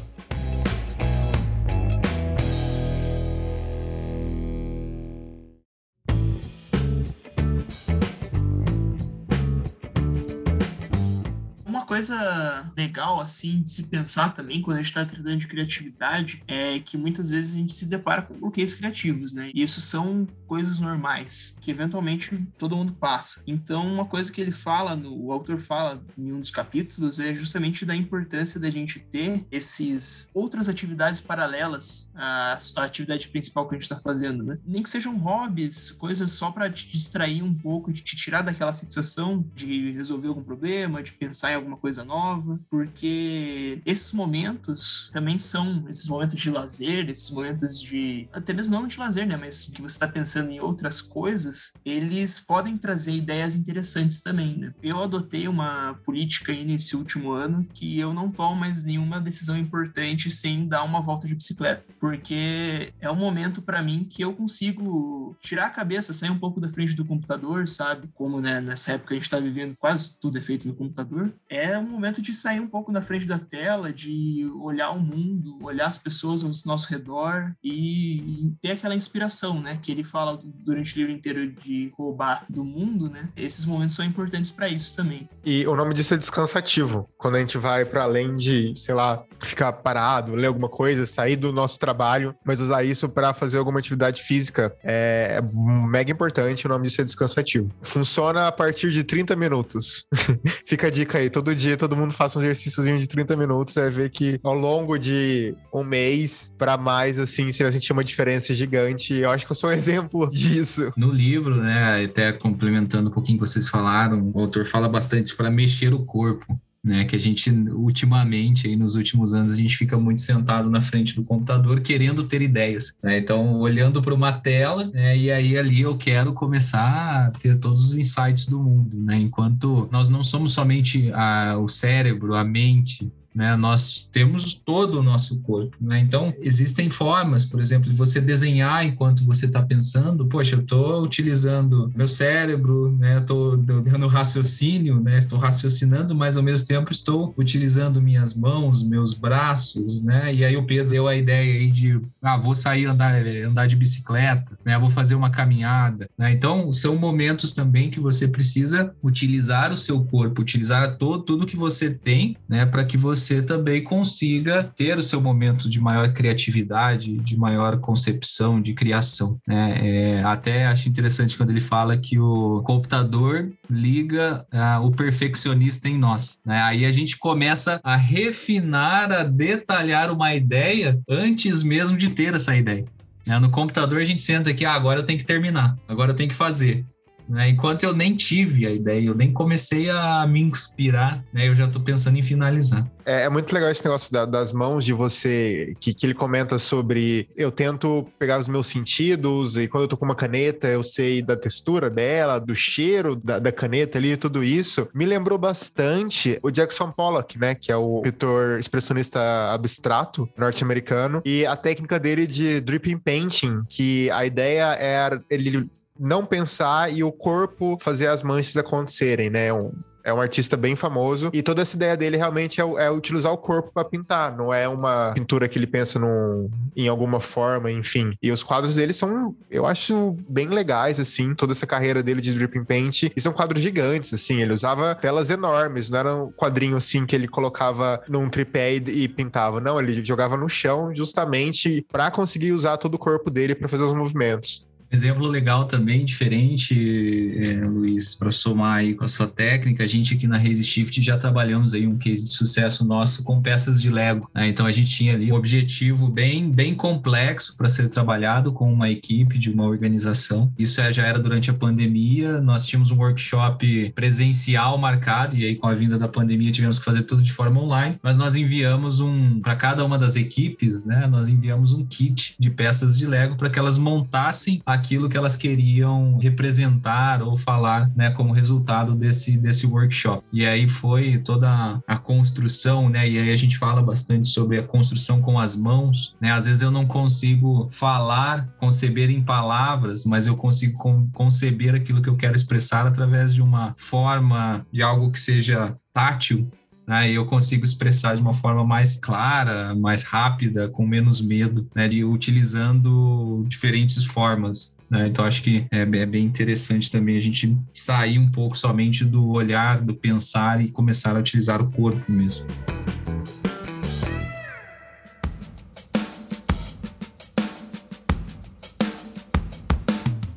Coisa 11.92 12.72
legal, 12.74 13.20
assim, 13.20 13.60
de 13.60 13.70
se 13.70 13.82
pensar 13.82 14.30
também 14.30 14.62
quando 14.62 14.78
a 14.78 14.80
gente 14.80 14.88
está 14.88 15.04
tratando 15.04 15.36
de 15.36 15.46
criatividade 15.46 16.42
é 16.48 16.78
que 16.78 16.96
muitas 16.96 17.28
vezes 17.28 17.54
a 17.54 17.58
gente 17.58 17.74
se 17.74 17.84
depara 17.84 18.22
com 18.22 18.32
bloqueios 18.32 18.72
criativos, 18.72 19.34
né? 19.34 19.50
E 19.52 19.62
isso 19.62 19.78
são 19.78 20.26
coisas 20.46 20.78
normais, 20.78 21.54
que 21.60 21.70
eventualmente 21.70 22.46
todo 22.56 22.74
mundo 22.74 22.94
passa. 22.94 23.42
Então, 23.46 23.86
uma 23.86 24.06
coisa 24.06 24.32
que 24.32 24.40
ele 24.40 24.50
fala, 24.50 24.96
no, 24.96 25.14
o 25.26 25.32
autor 25.32 25.60
fala 25.60 26.02
em 26.16 26.32
um 26.32 26.40
dos 26.40 26.50
capítulos, 26.50 27.20
é 27.20 27.34
justamente 27.34 27.84
da 27.84 27.94
importância 27.94 28.58
da 28.58 28.70
gente 28.70 28.98
ter 28.98 29.44
esses 29.52 30.30
outras 30.32 30.70
atividades 30.70 31.20
paralelas 31.20 32.10
à, 32.14 32.56
à 32.76 32.84
atividade 32.84 33.28
principal 33.28 33.68
que 33.68 33.74
a 33.74 33.78
gente 33.78 33.82
está 33.82 33.98
fazendo, 33.98 34.42
né? 34.42 34.58
Nem 34.64 34.82
que 34.82 34.88
sejam 34.88 35.18
hobbies, 35.18 35.90
coisas 35.90 36.30
só 36.30 36.50
para 36.50 36.70
te 36.70 36.88
distrair 36.88 37.42
um 37.42 37.52
pouco, 37.52 37.92
de 37.92 38.00
te 38.00 38.16
tirar 38.16 38.40
daquela 38.40 38.72
fixação 38.72 39.44
de 39.54 39.90
resolver 39.90 40.28
algum 40.28 40.42
problema, 40.42 41.02
de 41.02 41.12
pensar 41.12 41.52
em 41.52 41.56
alguma 41.56 41.81
coisa 41.82 42.04
nova, 42.04 42.60
porque 42.70 43.80
esses 43.84 44.12
momentos 44.12 45.10
também 45.12 45.40
são 45.40 45.84
esses 45.88 46.08
momentos 46.08 46.38
de 46.38 46.48
lazer, 46.48 47.10
esses 47.10 47.28
momentos 47.28 47.82
de 47.82 48.28
até 48.32 48.52
mesmo 48.52 48.72
não 48.72 48.86
de 48.86 48.98
lazer, 48.98 49.26
né, 49.26 49.36
mas 49.36 49.66
que 49.66 49.82
você 49.82 49.96
está 49.96 50.06
pensando 50.06 50.50
em 50.50 50.60
outras 50.60 51.00
coisas, 51.00 51.72
eles 51.84 52.38
podem 52.38 52.78
trazer 52.78 53.12
ideias 53.12 53.56
interessantes 53.56 54.22
também, 54.22 54.56
né? 54.56 54.72
Eu 54.80 55.02
adotei 55.02 55.48
uma 55.48 55.94
política 56.04 56.52
aí 56.52 56.64
nesse 56.64 56.96
último 56.96 57.32
ano 57.32 57.66
que 57.74 57.98
eu 57.98 58.14
não 58.14 58.30
tomo 58.30 58.54
mais 58.54 58.84
nenhuma 58.84 59.20
decisão 59.20 59.58
importante 59.58 60.30
sem 60.30 60.68
dar 60.68 60.84
uma 60.84 61.00
volta 61.00 61.26
de 61.26 61.34
bicicleta, 61.34 61.84
porque 61.98 62.92
é 63.00 63.10
um 63.10 63.16
momento 63.16 63.60
para 63.60 63.82
mim 63.82 64.06
que 64.08 64.22
eu 64.22 64.32
consigo 64.32 65.36
tirar 65.40 65.66
a 65.66 65.70
cabeça, 65.70 66.12
sair 66.12 66.30
um 66.30 66.38
pouco 66.38 66.60
da 66.60 66.68
frente 66.68 66.94
do 66.94 67.04
computador, 67.04 67.66
sabe? 67.66 68.08
Como 68.14 68.40
né, 68.40 68.60
nessa 68.60 68.92
época 68.92 69.14
a 69.14 69.16
gente 69.16 69.24
está 69.24 69.40
vivendo 69.40 69.76
quase 69.76 70.16
tudo 70.20 70.38
é 70.38 70.42
feito 70.42 70.68
no 70.68 70.74
computador. 70.74 71.32
É 71.48 71.71
é 71.72 71.78
um 71.78 71.88
momento 71.88 72.20
de 72.20 72.34
sair 72.34 72.60
um 72.60 72.66
pouco 72.66 72.92
na 72.92 73.00
frente 73.00 73.26
da 73.26 73.38
tela, 73.38 73.92
de 73.92 74.46
olhar 74.60 74.90
o 74.90 75.00
mundo, 75.00 75.58
olhar 75.62 75.86
as 75.86 75.98
pessoas 75.98 76.44
ao 76.44 76.50
nosso 76.66 76.88
redor 76.88 77.52
e, 77.62 78.18
e 78.18 78.54
ter 78.60 78.72
aquela 78.72 78.94
inspiração, 78.94 79.60
né? 79.60 79.78
Que 79.82 79.90
ele 79.90 80.04
fala 80.04 80.38
durante 80.42 80.94
o 80.94 80.98
livro 80.98 81.12
inteiro 81.12 81.50
de 81.50 81.92
roubar 81.96 82.44
do 82.48 82.64
mundo, 82.64 83.08
né? 83.08 83.28
Esses 83.36 83.64
momentos 83.64 83.96
são 83.96 84.04
importantes 84.04 84.50
para 84.50 84.68
isso 84.68 84.94
também. 84.94 85.28
E 85.44 85.66
o 85.66 85.74
nome 85.74 85.94
disso 85.94 86.14
é 86.14 86.16
descansativo. 86.16 87.08
Quando 87.16 87.36
a 87.36 87.40
gente 87.40 87.56
vai 87.56 87.84
para 87.84 88.04
além 88.04 88.36
de, 88.36 88.74
sei 88.76 88.94
lá, 88.94 89.24
ficar 89.40 89.72
parado, 89.72 90.34
ler 90.34 90.46
alguma 90.46 90.68
coisa, 90.68 91.06
sair 91.06 91.36
do 91.36 91.52
nosso 91.52 91.78
trabalho, 91.78 92.34
mas 92.44 92.60
usar 92.60 92.84
isso 92.84 93.08
para 93.08 93.32
fazer 93.32 93.58
alguma 93.58 93.78
atividade 93.78 94.22
física 94.22 94.76
é, 94.84 95.38
é 95.38 95.42
mega 95.42 96.12
importante. 96.12 96.66
O 96.66 96.68
nome 96.68 96.86
disso 96.86 97.00
é 97.00 97.04
descansativo. 97.04 97.74
Funciona 97.82 98.48
a 98.48 98.52
partir 98.52 98.90
de 98.90 99.02
30 99.02 99.34
minutos. 99.36 100.06
Fica 100.66 100.88
a 100.88 100.90
dica 100.90 101.18
aí, 101.18 101.30
todo 101.30 101.54
dia 101.54 101.61
dia 101.62 101.76
todo 101.76 101.96
mundo 101.96 102.12
faça 102.12 102.38
um 102.38 102.42
exercíciozinho 102.42 102.98
de 102.98 103.06
30 103.06 103.36
minutos, 103.36 103.74
você 103.74 103.80
vai 103.80 103.90
ver 103.90 104.10
que 104.10 104.40
ao 104.42 104.54
longo 104.54 104.98
de 104.98 105.54
um 105.72 105.84
mês 105.84 106.52
para 106.58 106.76
mais, 106.76 107.18
assim, 107.18 107.50
você 107.50 107.62
vai 107.62 107.72
sentir 107.72 107.92
uma 107.92 108.04
diferença 108.04 108.52
gigante. 108.54 109.14
Eu 109.14 109.30
acho 109.30 109.46
que 109.46 109.52
eu 109.52 109.56
sou 109.56 109.70
um 109.70 109.72
exemplo 109.72 110.28
disso. 110.28 110.92
No 110.96 111.10
livro, 111.10 111.56
né, 111.56 112.04
até 112.04 112.32
complementando 112.32 113.08
um 113.08 113.12
pouquinho 113.12 113.38
que 113.38 113.46
vocês 113.46 113.68
falaram, 113.68 114.30
o 114.34 114.40
autor 114.40 114.66
fala 114.66 114.88
bastante 114.88 115.34
para 115.36 115.50
mexer 115.50 115.94
o 115.94 116.04
corpo 116.04 116.60
né? 116.84 117.04
Que 117.04 117.14
a 117.16 117.18
gente 117.18 117.50
ultimamente, 117.50 118.66
aí 118.66 118.76
nos 118.76 118.94
últimos 118.94 119.34
anos, 119.34 119.52
a 119.52 119.56
gente 119.56 119.76
fica 119.76 119.96
muito 119.96 120.20
sentado 120.20 120.68
na 120.70 120.82
frente 120.82 121.14
do 121.14 121.24
computador 121.24 121.80
querendo 121.80 122.24
ter 122.24 122.42
ideias, 122.42 122.98
né? 123.02 123.18
Então, 123.18 123.60
olhando 123.60 124.02
para 124.02 124.14
uma 124.14 124.32
tela, 124.32 124.86
né? 124.92 125.16
E 125.16 125.30
aí 125.30 125.56
ali 125.56 125.80
eu 125.80 125.96
quero 125.96 126.32
começar 126.32 127.26
a 127.26 127.30
ter 127.30 127.58
todos 127.58 127.88
os 127.88 127.94
insights 127.96 128.46
do 128.46 128.60
mundo, 128.60 129.00
né? 129.00 129.16
Enquanto 129.16 129.88
nós 129.92 130.08
não 130.08 130.22
somos 130.22 130.52
somente 130.52 131.10
a, 131.12 131.56
o 131.58 131.68
cérebro, 131.68 132.34
a 132.34 132.44
mente, 132.44 133.12
né? 133.34 133.56
Nós 133.56 134.08
temos 134.12 134.54
todo 134.54 135.00
o 135.00 135.02
nosso 135.02 135.40
corpo, 135.42 135.76
né? 135.80 135.98
Então, 135.98 136.34
existem 136.40 136.90
formas, 136.90 137.44
por 137.44 137.60
exemplo, 137.60 137.90
de 137.90 137.96
você 137.96 138.20
desenhar 138.20 138.84
enquanto 138.84 139.24
você 139.24 139.46
está 139.46 139.62
pensando. 139.62 140.26
Poxa, 140.26 140.56
eu 140.56 140.60
estou 140.60 141.02
utilizando 141.02 141.90
meu 141.94 142.06
cérebro, 142.06 142.94
né? 142.98 143.18
Estou 143.18 143.56
dando 143.56 144.06
raciocínio, 144.06 145.00
né? 145.00 145.18
Estou 145.18 145.38
raciocinando, 145.38 146.14
mas 146.14 146.36
ao 146.36 146.42
mesmo 146.42 146.66
tempo 146.66 146.92
estou 146.92 147.34
utilizando 147.36 148.02
minhas 148.02 148.34
mãos, 148.34 148.82
meus 148.82 149.14
braços, 149.14 150.02
né? 150.02 150.34
E 150.34 150.44
aí 150.44 150.56
o 150.56 150.66
Pedro 150.66 150.90
deu 150.90 151.08
a 151.08 151.16
ideia 151.16 151.54
aí 151.54 151.70
de, 151.70 152.00
ah, 152.20 152.36
vou 152.36 152.54
sair 152.54 152.86
andar, 152.86 153.14
andar 153.46 153.66
de 153.66 153.76
bicicleta, 153.76 154.58
né? 154.64 154.78
Vou 154.78 154.90
fazer 154.90 155.14
uma 155.14 155.30
caminhada, 155.30 156.08
né? 156.18 156.32
Então, 156.32 156.70
são 156.70 156.96
momentos 156.96 157.52
também 157.52 157.90
que 157.90 158.00
você 158.00 158.28
precisa 158.28 158.94
utilizar 159.02 159.72
o 159.72 159.76
seu 159.76 160.04
corpo, 160.04 160.42
utilizar 160.42 160.96
todo, 160.96 161.22
tudo 161.22 161.46
que 161.46 161.56
você 161.56 161.90
tem, 161.90 162.36
né? 162.48 162.66
Para 162.66 162.84
que 162.84 162.96
você 162.96 163.21
você 163.22 163.42
também 163.42 163.82
consiga 163.82 164.64
ter 164.76 164.98
o 164.98 165.02
seu 165.02 165.20
momento 165.20 165.68
de 165.68 165.80
maior 165.80 166.12
criatividade, 166.12 167.16
de 167.18 167.36
maior 167.36 167.78
concepção, 167.78 168.60
de 168.60 168.74
criação. 168.74 169.38
Né? 169.46 169.80
É, 169.82 170.22
até 170.24 170.66
acho 170.66 170.88
interessante 170.88 171.36
quando 171.36 171.50
ele 171.50 171.60
fala 171.60 171.96
que 171.96 172.18
o 172.18 172.62
computador 172.62 173.50
liga 173.70 174.44
uh, 174.52 174.84
o 174.84 174.90
perfeccionista 174.90 175.88
em 175.88 175.96
nós. 175.98 176.38
Né? 176.44 176.60
Aí 176.62 176.84
a 176.84 176.92
gente 176.92 177.18
começa 177.18 177.80
a 177.82 177.96
refinar, 177.96 179.12
a 179.12 179.22
detalhar 179.22 180.10
uma 180.10 180.34
ideia 180.34 181.00
antes 181.08 181.62
mesmo 181.62 181.96
de 181.96 182.10
ter 182.10 182.34
essa 182.34 182.56
ideia. 182.56 182.84
Né? 183.26 183.38
No 183.38 183.50
computador 183.50 184.00
a 184.00 184.04
gente 184.04 184.22
senta 184.22 184.50
aqui, 184.50 184.64
ah, 184.64 184.72
agora 184.72 185.00
eu 185.00 185.04
tenho 185.04 185.18
que 185.18 185.24
terminar, 185.24 185.76
agora 185.88 186.10
eu 186.10 186.14
tenho 186.14 186.28
que 186.28 186.34
fazer. 186.34 186.84
Né? 187.28 187.50
Enquanto 187.50 187.84
eu 187.84 187.94
nem 187.94 188.14
tive 188.14 188.66
a 188.66 188.70
ideia, 188.70 189.06
eu 189.06 189.14
nem 189.14 189.32
comecei 189.32 189.88
a 189.90 190.26
me 190.26 190.40
inspirar, 190.40 191.22
né? 191.32 191.48
Eu 191.48 191.54
já 191.54 191.66
estou 191.66 191.82
pensando 191.82 192.18
em 192.18 192.22
finalizar. 192.22 192.86
É, 193.04 193.24
é, 193.24 193.28
muito 193.28 193.52
legal 193.52 193.70
esse 193.70 193.84
negócio 193.84 194.12
da, 194.12 194.24
das 194.24 194.52
mãos, 194.52 194.84
de 194.84 194.92
você, 194.92 195.74
que, 195.80 195.92
que 195.92 196.06
ele 196.06 196.14
comenta 196.14 196.58
sobre 196.58 197.28
eu 197.36 197.50
tento 197.50 198.06
pegar 198.18 198.38
os 198.38 198.48
meus 198.48 198.66
sentidos 198.66 199.56
e 199.56 199.66
quando 199.66 199.84
eu 199.84 199.88
tô 199.88 199.96
com 199.96 200.04
uma 200.04 200.14
caneta 200.14 200.68
eu 200.68 200.84
sei 200.84 201.20
da 201.20 201.36
textura 201.36 201.90
dela, 201.90 202.38
do 202.38 202.54
cheiro 202.54 203.16
da, 203.16 203.38
da 203.38 203.50
caneta 203.50 203.98
ali, 203.98 204.16
tudo 204.16 204.44
isso. 204.44 204.88
Me 204.94 205.04
lembrou 205.04 205.38
bastante 205.38 206.38
o 206.42 206.50
Jackson 206.50 206.92
Pollock, 206.92 207.38
né? 207.38 207.54
Que 207.54 207.72
é 207.72 207.76
o 207.76 208.02
pintor 208.02 208.58
expressionista 208.60 209.20
abstrato 209.52 210.28
norte-americano 210.36 211.22
e 211.24 211.44
a 211.46 211.56
técnica 211.56 211.98
dele 211.98 212.26
de 212.26 212.60
dripping 212.60 212.98
painting, 212.98 213.62
que 213.68 214.10
a 214.10 214.24
ideia 214.24 214.76
é 214.78 215.20
ele 215.30 215.68
não 215.98 216.24
pensar 216.26 216.92
e 216.92 217.02
o 217.04 217.12
corpo 217.12 217.76
fazer 217.80 218.08
as 218.08 218.22
manchas 218.22 218.56
acontecerem, 218.56 219.30
né? 219.30 219.52
Um, 219.52 219.72
é 220.04 220.12
um 220.12 220.20
artista 220.20 220.56
bem 220.56 220.76
famoso 220.76 221.30
e 221.32 221.42
toda 221.42 221.62
essa 221.62 221.76
ideia 221.76 221.96
dele 221.96 222.16
realmente 222.16 222.60
é, 222.60 222.64
é 222.64 222.90
utilizar 222.90 223.32
o 223.32 223.38
corpo 223.38 223.70
para 223.72 223.84
pintar, 223.84 224.36
não 224.36 224.52
é 224.52 224.68
uma 224.68 225.12
pintura 225.14 225.48
que 225.48 225.58
ele 225.58 225.66
pensa 225.66 225.98
num, 225.98 226.50
em 226.76 226.88
alguma 226.88 227.20
forma, 227.20 227.70
enfim. 227.70 228.14
E 228.22 228.30
os 228.30 228.42
quadros 228.42 228.76
dele 228.76 228.92
são, 228.92 229.34
eu 229.50 229.66
acho, 229.66 230.16
bem 230.28 230.48
legais, 230.48 230.98
assim, 230.98 231.34
toda 231.34 231.52
essa 231.52 231.66
carreira 231.66 232.02
dele 232.02 232.20
de 232.20 232.34
dripping 232.34 232.64
paint. 232.64 233.04
E 233.14 233.20
são 233.20 233.32
quadros 233.32 233.62
gigantes, 233.62 234.12
assim, 234.12 234.42
ele 234.42 234.52
usava 234.52 234.94
telas 234.94 235.30
enormes, 235.30 235.88
não 235.88 235.98
era 235.98 236.16
um 236.16 236.32
quadrinho 236.32 236.76
assim 236.76 237.06
que 237.06 237.14
ele 237.14 237.28
colocava 237.28 238.02
num 238.08 238.28
tripé 238.28 238.74
e 238.74 239.08
pintava, 239.08 239.60
não, 239.60 239.80
ele 239.80 240.04
jogava 240.04 240.36
no 240.36 240.48
chão 240.48 240.94
justamente 240.94 241.84
para 241.90 242.10
conseguir 242.10 242.52
usar 242.52 242.76
todo 242.76 242.94
o 242.94 242.98
corpo 242.98 243.30
dele 243.30 243.54
para 243.54 243.68
fazer 243.68 243.84
os 243.84 243.94
movimentos. 243.94 244.68
Exemplo 244.92 245.26
legal 245.26 245.64
também, 245.64 246.04
diferente, 246.04 247.32
é, 247.38 247.64
Luiz, 247.66 248.14
para 248.14 248.30
somar 248.30 248.80
aí 248.80 248.94
com 248.94 249.06
a 249.06 249.08
sua 249.08 249.26
técnica, 249.26 249.82
a 249.82 249.86
gente 249.86 250.12
aqui 250.12 250.26
na 250.26 250.36
Raise 250.36 250.62
Shift 250.62 251.00
já 251.00 251.16
trabalhamos 251.16 251.72
aí 251.72 251.86
um 251.86 251.96
case 251.96 252.28
de 252.28 252.34
sucesso 252.34 252.84
nosso 252.84 253.24
com 253.24 253.40
peças 253.40 253.80
de 253.80 253.88
Lego. 253.88 254.28
Né? 254.34 254.48
Então 254.48 254.66
a 254.66 254.70
gente 254.70 254.90
tinha 254.90 255.14
ali 255.14 255.32
um 255.32 255.34
objetivo 255.34 256.08
bem, 256.08 256.50
bem 256.50 256.74
complexo 256.74 257.56
para 257.56 257.70
ser 257.70 257.88
trabalhado 257.88 258.52
com 258.52 258.70
uma 258.70 258.90
equipe 258.90 259.38
de 259.38 259.50
uma 259.50 259.64
organização. 259.64 260.52
Isso 260.58 260.78
é, 260.78 260.92
já 260.92 261.06
era 261.06 261.18
durante 261.18 261.50
a 261.50 261.54
pandemia, 261.54 262.42
nós 262.42 262.66
tínhamos 262.66 262.90
um 262.90 262.98
workshop 262.98 263.92
presencial 263.94 264.76
marcado, 264.76 265.36
e 265.36 265.46
aí 265.46 265.56
com 265.56 265.68
a 265.68 265.74
vinda 265.74 265.98
da 265.98 266.06
pandemia 266.06 266.52
tivemos 266.52 266.78
que 266.78 266.84
fazer 266.84 267.04
tudo 267.04 267.22
de 267.22 267.32
forma 267.32 267.58
online, 267.62 267.98
mas 268.02 268.18
nós 268.18 268.36
enviamos 268.36 269.00
um, 269.00 269.40
para 269.40 269.56
cada 269.56 269.82
uma 269.86 269.98
das 269.98 270.16
equipes, 270.16 270.84
né? 270.84 271.06
Nós 271.06 271.28
enviamos 271.28 271.72
um 271.72 271.82
kit 271.86 272.34
de 272.38 272.50
peças 272.50 272.98
de 272.98 273.06
Lego 273.06 273.36
para 273.36 273.48
que 273.48 273.58
elas 273.58 273.78
montassem 273.78 274.60
a 274.66 274.81
aquilo 274.82 275.08
que 275.08 275.16
elas 275.16 275.36
queriam 275.36 276.18
representar 276.18 277.22
ou 277.22 277.36
falar, 277.36 277.88
né, 277.94 278.10
como 278.10 278.32
resultado 278.32 278.96
desse, 278.96 279.38
desse 279.38 279.64
workshop. 279.64 280.24
E 280.32 280.44
aí 280.44 280.66
foi 280.66 281.18
toda 281.18 281.80
a 281.86 281.96
construção, 281.96 282.88
né, 282.88 283.08
e 283.08 283.16
aí 283.16 283.32
a 283.32 283.36
gente 283.36 283.56
fala 283.56 283.80
bastante 283.80 284.28
sobre 284.28 284.58
a 284.58 284.62
construção 284.62 285.22
com 285.22 285.38
as 285.38 285.54
mãos, 285.54 286.16
né, 286.20 286.32
às 286.32 286.46
vezes 286.46 286.62
eu 286.62 286.70
não 286.70 286.84
consigo 286.84 287.68
falar, 287.70 288.48
conceber 288.58 289.08
em 289.08 289.22
palavras, 289.22 290.04
mas 290.04 290.26
eu 290.26 290.36
consigo 290.36 291.08
conceber 291.12 291.74
aquilo 291.74 292.02
que 292.02 292.08
eu 292.08 292.16
quero 292.16 292.34
expressar 292.34 292.84
através 292.84 293.32
de 293.32 293.40
uma 293.40 293.72
forma, 293.76 294.66
de 294.72 294.82
algo 294.82 295.10
que 295.12 295.20
seja 295.20 295.76
tátil, 295.92 296.50
né, 296.86 297.10
e 297.10 297.14
eu 297.14 297.24
consigo 297.26 297.64
expressar 297.64 298.16
de 298.16 298.22
uma 298.22 298.34
forma 298.34 298.64
mais 298.64 298.98
clara, 298.98 299.74
mais 299.74 300.02
rápida, 300.02 300.68
com 300.68 300.86
menos 300.86 301.20
medo, 301.20 301.66
né, 301.74 301.88
de 301.88 302.04
utilizando 302.04 303.44
diferentes 303.48 304.04
formas. 304.04 304.76
Né? 304.90 305.08
Então 305.08 305.24
acho 305.24 305.42
que 305.42 305.66
é, 305.70 305.82
é 305.82 306.06
bem 306.06 306.24
interessante 306.24 306.90
também 306.90 307.16
a 307.16 307.20
gente 307.20 307.56
sair 307.72 308.18
um 308.18 308.30
pouco 308.30 308.56
somente 308.56 309.04
do 309.04 309.30
olhar, 309.30 309.80
do 309.80 309.94
pensar 309.94 310.62
e 310.62 310.68
começar 310.68 311.16
a 311.16 311.18
utilizar 311.18 311.60
o 311.62 311.70
corpo 311.70 312.10
mesmo. 312.10 312.46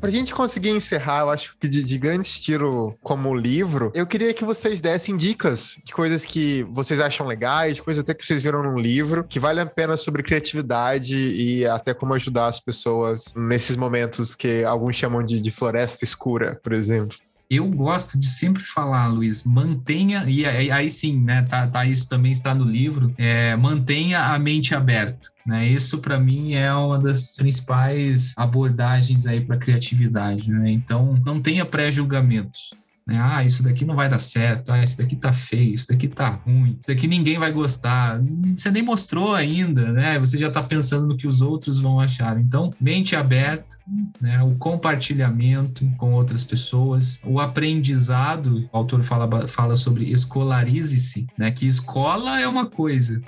Pra 0.06 0.12
gente 0.12 0.36
conseguir 0.36 0.70
encerrar, 0.70 1.22
eu 1.22 1.32
acho 1.32 1.58
que 1.60 1.68
de, 1.68 1.84
de 1.84 1.98
grande 1.98 2.28
estilo 2.28 2.96
como 3.02 3.34
livro, 3.34 3.92
eu 3.96 4.06
queria 4.06 4.36
que 4.36 4.46
vocês 4.46 4.80
dessem 4.80 5.18
dicas 5.18 5.80
de 5.84 5.92
coisas 5.92 6.24
que 6.24 6.62
vocês 6.70 7.00
acham 7.00 7.26
legais, 7.26 7.78
de 7.78 7.82
coisas 7.82 8.04
até 8.04 8.14
que 8.14 8.24
vocês 8.24 8.44
viram 8.44 8.62
num 8.62 8.78
livro, 8.78 9.24
que 9.24 9.40
vale 9.40 9.60
a 9.60 9.66
pena 9.66 9.98
sobre 9.98 10.22
criatividade 10.22 11.16
e 11.16 11.66
até 11.66 11.92
como 11.92 12.14
ajudar 12.14 12.50
as 12.50 12.60
pessoas 12.60 13.34
nesses 13.36 13.76
momentos 13.76 14.36
que 14.36 14.64
alguns 14.64 14.96
chamam 14.96 15.24
de, 15.24 15.42
de 15.42 15.50
floresta 15.50 16.04
escura, 16.04 16.60
por 16.64 16.74
exemplo 16.74 17.18
eu 17.50 17.70
gosto 17.70 18.18
de 18.18 18.26
sempre 18.26 18.64
falar, 18.64 19.08
Luiz, 19.08 19.44
mantenha, 19.44 20.26
e 20.28 20.46
aí, 20.46 20.72
aí 20.72 20.90
sim, 20.90 21.22
né, 21.22 21.44
tá, 21.44 21.68
tá, 21.68 21.86
isso 21.86 22.10
também 22.10 22.32
está 22.32 22.54
no 22.56 22.66
livro, 22.66 23.14
é, 23.18 23.56
mantenha 23.56 24.22
a 24.22 24.40
mente 24.40 24.74
aberta. 24.74 25.30
Né? 25.46 25.68
Isso 25.68 26.00
para 26.00 26.20
mim 26.20 26.54
é 26.54 26.74
uma 26.74 26.98
das 26.98 27.36
principais 27.36 28.34
abordagens 28.38 29.28
aí 29.28 29.42
para 29.42 29.58
criatividade. 29.58 30.50
Né? 30.50 30.72
Então, 30.72 31.22
não 31.24 31.40
tenha 31.40 31.66
pré-julgamentos. 31.66 32.74
Né? 33.08 33.20
Ah, 33.22 33.44
isso 33.44 33.62
daqui 33.62 33.86
não 33.86 33.96
vai 33.96 34.10
dar 34.10 34.18
certo, 34.18 34.72
ah, 34.72 34.82
isso 34.82 34.98
daqui 34.98 35.16
tá 35.16 35.32
feio, 35.32 35.76
isso 35.76 35.88
daqui 35.88 36.08
tá 36.08 36.30
ruim, 36.30 36.76
isso 36.80 36.88
daqui 36.88 37.08
ninguém 37.08 37.38
vai 37.38 37.52
gostar. 37.52 38.20
Você 38.56 38.72
nem 38.72 38.82
mostrou 38.82 39.36
ainda, 39.36 39.92
né? 39.92 40.18
Você 40.18 40.38
já 40.38 40.50
tá 40.50 40.64
pensando 40.64 41.06
no 41.06 41.16
que 41.16 41.28
os 41.28 41.40
outros 41.42 41.80
vão 41.80 42.00
achar. 42.00 42.40
Então, 42.40 42.72
mente 42.82 43.16
aberta, 43.16 43.78
né? 44.20 44.42
O 44.42 44.56
compartilhamento 44.56 45.88
com 45.98 46.14
outras 46.14 46.44
pessoas, 46.44 47.20
o 47.24 47.40
aprendizado, 47.40 48.68
o 48.74 48.78
autor 48.78 49.04
fala, 49.04 49.48
fala 49.48 49.76
sobre 49.76 50.12
escolarize-se, 50.12 51.28
né? 51.38 51.52
Que 51.52 51.68
escola 51.68 52.40
é 52.40 52.48
uma 52.48 52.66
coisa, 52.66 53.22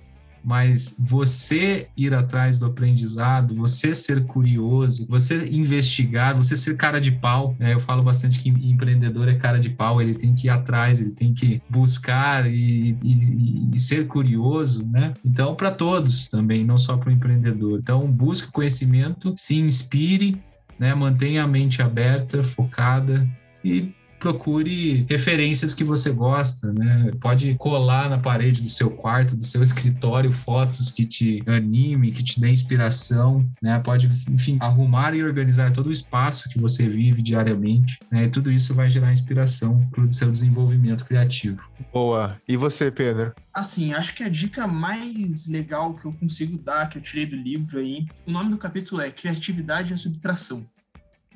mas 0.48 0.96
você 0.98 1.90
ir 1.98 2.14
atrás 2.14 2.58
do 2.58 2.68
aprendizado, 2.68 3.54
você 3.54 3.94
ser 3.94 4.24
curioso, 4.24 5.06
você 5.10 5.46
investigar, 5.50 6.38
você 6.38 6.56
ser 6.56 6.78
cara 6.78 7.02
de 7.02 7.12
pau. 7.12 7.54
Né? 7.60 7.74
Eu 7.74 7.82
falo 7.82 8.02
bastante 8.02 8.40
que 8.40 8.48
empreendedor 8.48 9.28
é 9.28 9.36
cara 9.36 9.60
de 9.60 9.70
pau, 9.70 10.02
ele 10.02 10.14
tem 10.14 10.34
que 10.34 10.48
ir 10.48 10.50
atrás, 10.50 11.02
ele 11.02 11.12
tem 11.12 11.34
que 11.34 11.62
buscar 11.70 12.50
e, 12.50 12.96
e, 13.04 13.70
e 13.76 13.78
ser 13.78 14.08
curioso, 14.08 14.88
né? 14.88 15.14
Então, 15.26 15.54
para 15.54 15.70
todos 15.70 16.30
também, 16.30 16.64
não 16.64 16.78
só 16.78 16.96
para 16.96 17.10
o 17.10 17.12
empreendedor. 17.12 17.80
Então, 17.80 18.10
busque 18.10 18.50
conhecimento, 18.50 19.34
se 19.36 19.58
inspire, 19.58 20.42
né? 20.80 20.96
mantenha 20.96 21.44
a 21.44 21.48
mente 21.48 21.82
aberta, 21.82 22.42
focada 22.42 23.28
e 23.66 23.94
procure 24.20 25.06
referências 25.10 25.74
que 25.74 25.84
você 25.84 26.12
gosta, 26.12 26.72
né? 26.74 27.12
Pode 27.20 27.56
colar 27.56 28.10
na 28.10 28.18
parede 28.18 28.62
do 28.62 28.68
seu 28.68 28.90
quarto, 28.90 29.36
do 29.36 29.44
seu 29.44 29.62
escritório, 29.62 30.32
fotos 30.32 30.92
que 30.92 31.06
te 31.06 31.44
anime, 31.48 32.12
que 32.12 32.24
te 32.24 32.40
dê 32.40 32.50
inspiração, 32.50 33.48
né? 33.62 33.80
Pode, 33.80 34.10
enfim, 34.30 34.58
arrumar 34.60 35.16
e 35.16 35.24
organizar 35.24 35.72
todo 35.72 35.88
o 35.88 35.92
espaço 35.92 36.50
que 36.50 36.60
você 36.60 36.88
vive 36.88 37.22
diariamente, 37.22 38.00
né? 38.12 38.26
E 38.26 38.30
tudo 38.30 38.52
isso 38.52 38.74
vai 38.74 38.90
gerar 38.90 39.14
inspiração 39.14 39.88
para 39.92 40.04
o 40.04 40.12
seu 40.12 40.32
desenvolvimento 40.32 41.06
criativo. 41.06 41.62
Boa. 41.94 42.40
E 42.48 42.58
você, 42.58 42.92
Pedro? 42.92 43.34
Assim, 43.54 43.94
acho 43.94 44.14
que 44.14 44.24
a 44.24 44.30
dica 44.30 44.68
mais 44.68 45.48
legal 45.48 45.94
que 45.96 46.06
eu 46.06 46.14
consigo 46.14 46.58
dar, 46.58 46.88
que 46.90 46.98
eu 46.98 47.02
tirei 47.02 47.26
do 47.26 47.36
livro 47.36 47.80
aí, 47.80 48.06
o 48.26 48.32
nome 48.32 48.52
do 48.52 48.58
capítulo 48.58 49.02
é 49.02 49.12
Criatividade 49.12 49.92
e 49.92 49.94
a 49.94 49.98
Subtração 49.98 50.66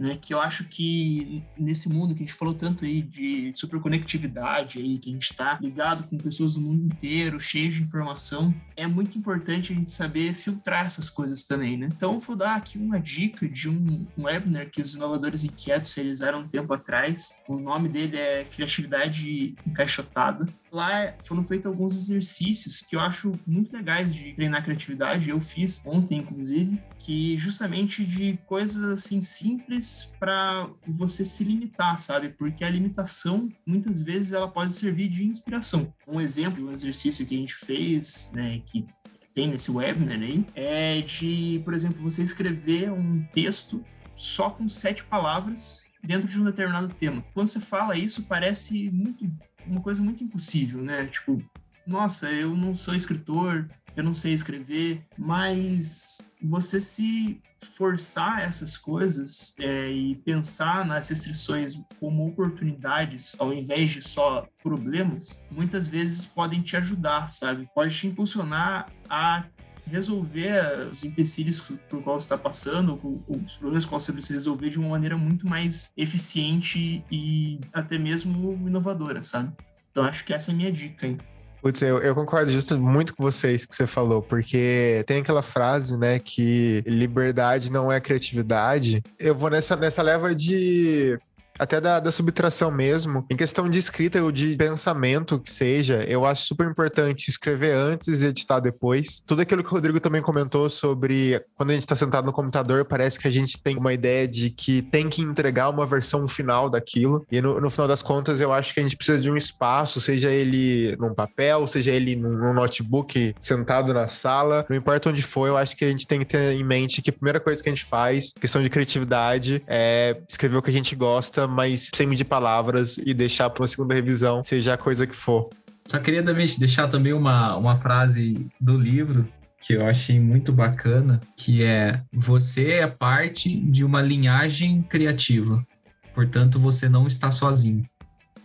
né? 0.02 0.18
Que 0.20 0.34
eu 0.34 0.42
acho 0.42 0.64
que 0.66 1.44
nesse 1.58 1.88
mundo 1.88 2.16
que 2.16 2.24
a 2.24 2.26
gente 2.26 2.36
falou 2.36 2.56
tanto 2.56 2.84
aí 2.84 3.04
de 3.04 3.54
superconectividade 3.54 4.80
aí, 4.80 4.98
que 4.98 5.10
a 5.10 5.14
gente 5.14 5.32
está 5.32 5.60
ligado 5.62 6.04
com 6.06 6.18
pessoas 6.18 6.56
do 6.56 6.62
mundo 6.62 6.84
inteiro, 6.86 7.40
cheio 7.40 7.70
de 7.72 7.84
informação, 7.84 8.54
é 8.76 8.88
muito 8.88 9.18
importante 9.18 9.72
a 9.72 9.76
gente 9.76 9.92
saber 9.92 10.34
filtrar 10.34 10.88
essas 10.88 11.10
coisas 11.10 11.44
também, 11.44 11.78
né? 11.78 11.88
Então, 11.96 12.20
vou 12.20 12.36
dar 12.36 12.56
aqui 12.56 12.80
uma 12.80 13.00
dica 13.00 13.48
de 13.48 13.70
um, 13.70 14.08
um 14.18 14.24
webinar 14.24 14.72
que 14.72 14.82
os 14.82 14.96
inovadores 14.96 15.44
inquietos 15.44 15.94
realizaram 15.94 16.40
um 16.40 16.48
tempo 16.48 16.74
atrás. 16.74 17.42
O 17.48 17.60
nome 17.60 17.88
dele 17.88 18.18
é 18.18 18.44
Criatividade 18.46 19.56
Encaixotada. 19.68 20.46
Lá 20.72 21.14
foram 21.26 21.44
feitos 21.44 21.66
alguns 21.66 21.94
exercícios 21.94 22.82
que 22.82 22.96
eu 22.96 23.02
acho 23.02 23.34
muito 23.46 23.76
legais 23.76 24.16
de 24.16 24.32
treinar 24.34 24.64
criatividade. 24.64 25.30
Eu 25.30 25.42
fiz 25.42 25.82
ontem, 25.86 26.20
inclusive, 26.20 26.82
que 26.98 27.38
justamente 27.38 28.06
de 28.06 28.38
coisas 28.46 28.82
assim 28.84 29.20
simples 29.20 30.14
para 30.18 30.70
você 30.88 31.26
se 31.26 31.44
limitar, 31.44 32.00
sabe? 32.00 32.30
Porque 32.30 32.64
a 32.64 32.70
limitação 32.70 33.50
muitas 33.66 34.02
vezes 34.02 34.32
ela 34.32 34.48
pode 34.48 34.74
servir 34.74 35.10
de 35.10 35.26
inspiração. 35.26 35.94
Um 36.08 36.22
exemplo, 36.22 36.66
um 36.66 36.72
exercício 36.72 37.26
que 37.26 37.36
a 37.36 37.40
gente 37.40 37.56
fez, 37.56 38.32
né, 38.34 38.62
que 38.66 38.86
tem 39.34 39.50
nesse 39.50 39.72
webinar 39.72 40.22
aí, 40.22 40.46
é 40.56 41.02
de, 41.02 41.62
por 41.66 41.74
exemplo, 41.74 42.02
você 42.02 42.24
escrever 42.24 42.92
um 42.92 43.24
texto 43.34 43.84
só 44.16 44.50
com 44.50 44.70
sete 44.70 45.04
palavras 45.04 45.86
dentro 46.04 46.28
de 46.28 46.40
um 46.40 46.44
determinado 46.44 46.94
tema. 46.96 47.24
Quando 47.34 47.48
você 47.48 47.60
fala 47.60 47.98
isso, 47.98 48.24
parece 48.24 48.90
muito 48.90 49.26
uma 49.66 49.82
coisa 49.82 50.02
muito 50.02 50.24
impossível, 50.24 50.82
né? 50.82 51.08
Tipo, 51.08 51.44
nossa, 51.86 52.32
eu 52.32 52.56
não 52.56 52.76
sou 52.76 52.96
escritor, 52.96 53.70
eu 53.96 54.04
não 54.04 54.14
sei 54.14 54.34
escrever, 54.34 55.06
mas 55.18 56.32
você 56.42 56.80
se 56.80 57.42
forçar 57.76 58.42
essas 58.42 58.76
coisas 58.76 59.56
é, 59.60 59.92
e 59.92 60.16
pensar 60.16 60.86
nas 60.86 61.10
restrições 61.10 61.80
como 62.00 62.28
oportunidades 62.28 63.36
ao 63.40 63.54
invés 63.54 63.92
de 63.92 64.02
só 64.02 64.48
problemas, 64.64 65.46
muitas 65.52 65.88
vezes 65.88 66.26
podem 66.26 66.62
te 66.62 66.76
ajudar, 66.78 67.30
sabe? 67.30 67.70
Pode 67.76 67.96
te 67.96 68.08
impulsionar 68.08 68.88
a 69.08 69.46
resolver 69.92 70.88
os 70.90 71.04
empecilhos 71.04 71.78
por 71.90 72.02
qual 72.02 72.20
você 72.20 72.26
está 72.26 72.38
passando, 72.38 73.00
os 73.28 73.56
problemas 73.56 73.86
que 73.86 73.92
você 73.92 74.12
precisa 74.12 74.34
resolver 74.34 74.70
de 74.70 74.80
uma 74.80 74.90
maneira 74.90 75.18
muito 75.18 75.46
mais 75.46 75.94
eficiente 75.98 77.04
e 77.12 77.60
até 77.74 77.98
mesmo 77.98 78.54
inovadora, 78.68 79.24
sabe? 79.24 79.52
Então 79.92 80.04
acho 80.04 80.24
que 80.24 80.34
essa 80.34 80.52
é 80.52 80.54
a 80.54 80.58
minha 80.58 80.72
dica, 80.72 81.06
hein? 81.06 81.18
Putz, 81.62 81.80
eu, 81.84 82.00
eu 82.00 82.16
concordo 82.16 82.52
justo 82.52 82.76
muito 82.80 83.16
com 83.16 83.22
vocês 83.22 83.66
que 83.66 83.76
você 83.76 83.86
falou, 83.86 84.20
porque 84.20 85.04
tem 85.06 85.22
aquela 85.22 85.44
frase, 85.44 85.96
né, 85.96 86.18
que 86.18 86.84
liberdade 86.88 87.72
não 87.72 87.92
é 87.92 88.00
criatividade. 88.00 89.04
Eu 89.20 89.36
vou 89.36 89.52
nessa, 89.52 89.76
nessa 89.76 90.02
leva 90.02 90.34
de 90.34 91.20
até 91.60 91.80
da, 91.80 92.00
da, 92.00 92.12
subtração 92.12 92.72
mesmo, 92.72 93.26
em 93.30 93.36
questão 93.36 93.70
de 93.70 93.78
escrita 93.78 94.22
ou 94.22 94.32
de 94.32 94.56
pensamento 94.56 95.40
que 95.40 95.52
seja, 95.52 96.04
eu 96.08 96.26
acho 96.26 96.46
super 96.46 96.68
importante 96.68 97.30
escrever 97.30 97.74
antes 97.74 98.22
e 98.22 98.28
editar 98.28 98.60
depois. 98.60 99.22
Tudo 99.26 99.42
aquilo 99.42 99.64
que 99.64 99.70
o 99.70 99.74
Rodrigo 99.74 100.00
também 100.00 100.22
comentou 100.22 100.70
sobre 100.70 101.44
quando 101.56 101.72
a 101.72 101.74
gente 101.74 101.84
está 101.84 101.96
sentado 101.96 102.26
no 102.26 102.34
computador, 102.34 102.86
parece 102.86 103.20
que 103.20 103.28
a 103.28 103.32
gente 103.32 103.58
tem 103.62 103.78
uma 103.78 103.94
ideia 103.94 104.28
de 104.28 104.50
que 104.50 104.82
tem 104.82 105.10
que 105.10 105.22
entregar 105.22 105.70
uma 105.70 105.86
versão 105.86 106.26
final 106.28 106.70
daquilo. 106.70 107.26
E 107.32 107.42
no, 107.42 107.60
no 107.60 107.70
final 107.70 107.88
das 107.88 108.02
contas, 108.02 108.42
eu 108.42 108.52
acho 108.52 108.74
que 108.74 108.80
a 108.80 108.84
gente 108.84 108.98
precisa 108.98 109.22
de 109.22 109.30
um 109.30 109.38
espaço, 109.38 110.02
seja 110.02 110.30
ele 110.30 110.96
num 110.98 111.14
papel, 111.14 111.68
seja 111.68 111.92
ele 111.92 112.16
num, 112.16 112.30
num 112.30 112.54
notebook 112.54 113.36
sentado 113.40 113.94
na 113.94 114.08
sala, 114.08 114.66
não 114.70 114.76
importa 114.78 115.10
onde 115.10 115.22
for, 115.22 115.48
eu 115.48 115.58
acho 115.58 115.76
que 115.76 115.86
a 115.86 115.90
gente 115.90 116.08
tem 116.08 116.20
que 116.20 116.26
ter 116.26 116.54
em 116.54 116.64
mente 116.64 117.02
que 117.02 117.10
a 117.10 117.14
primeira 117.14 117.40
coisa 117.40 117.62
que 117.62 117.70
a 117.70 117.72
gente 117.72 117.86
faz, 117.86 118.34
questão 118.40 118.62
de 118.62 118.70
criatividade, 118.70 119.64
é 119.68 120.18
escrever 120.28 120.58
o 120.58 120.62
que 120.62 120.70
a 120.70 120.74
gente 120.74 120.96
gosta 120.96 121.41
mas 121.48 121.90
sem 121.94 122.08
medir 122.08 122.26
palavras 122.26 122.98
e 122.98 123.14
deixar 123.14 123.50
para 123.50 123.62
uma 123.62 123.68
segunda 123.68 123.94
revisão, 123.94 124.44
seja 124.44 124.74
a 124.74 124.78
coisa 124.78 125.06
que 125.08 125.16
for. 125.16 125.50
Só 125.88 126.00
queria 126.00 126.24
deixar 126.24 126.88
também 126.88 127.14
uma, 127.14 127.56
uma 127.58 127.76
frase 127.76 128.48
do 128.60 128.78
livro 128.78 129.28
que 129.62 129.74
eu 129.74 129.86
achei 129.86 130.20
muito 130.20 130.52
bacana, 130.52 131.22
que 131.38 131.64
é 131.64 132.02
você 132.12 132.72
é 132.72 132.88
parte 132.88 133.56
de 133.60 133.86
uma 133.86 134.02
linhagem 134.02 134.82
criativa. 134.82 135.66
Portanto, 136.14 136.60
você 136.60 136.90
não 136.90 137.08
está 137.08 137.32
sozinho. 137.32 137.86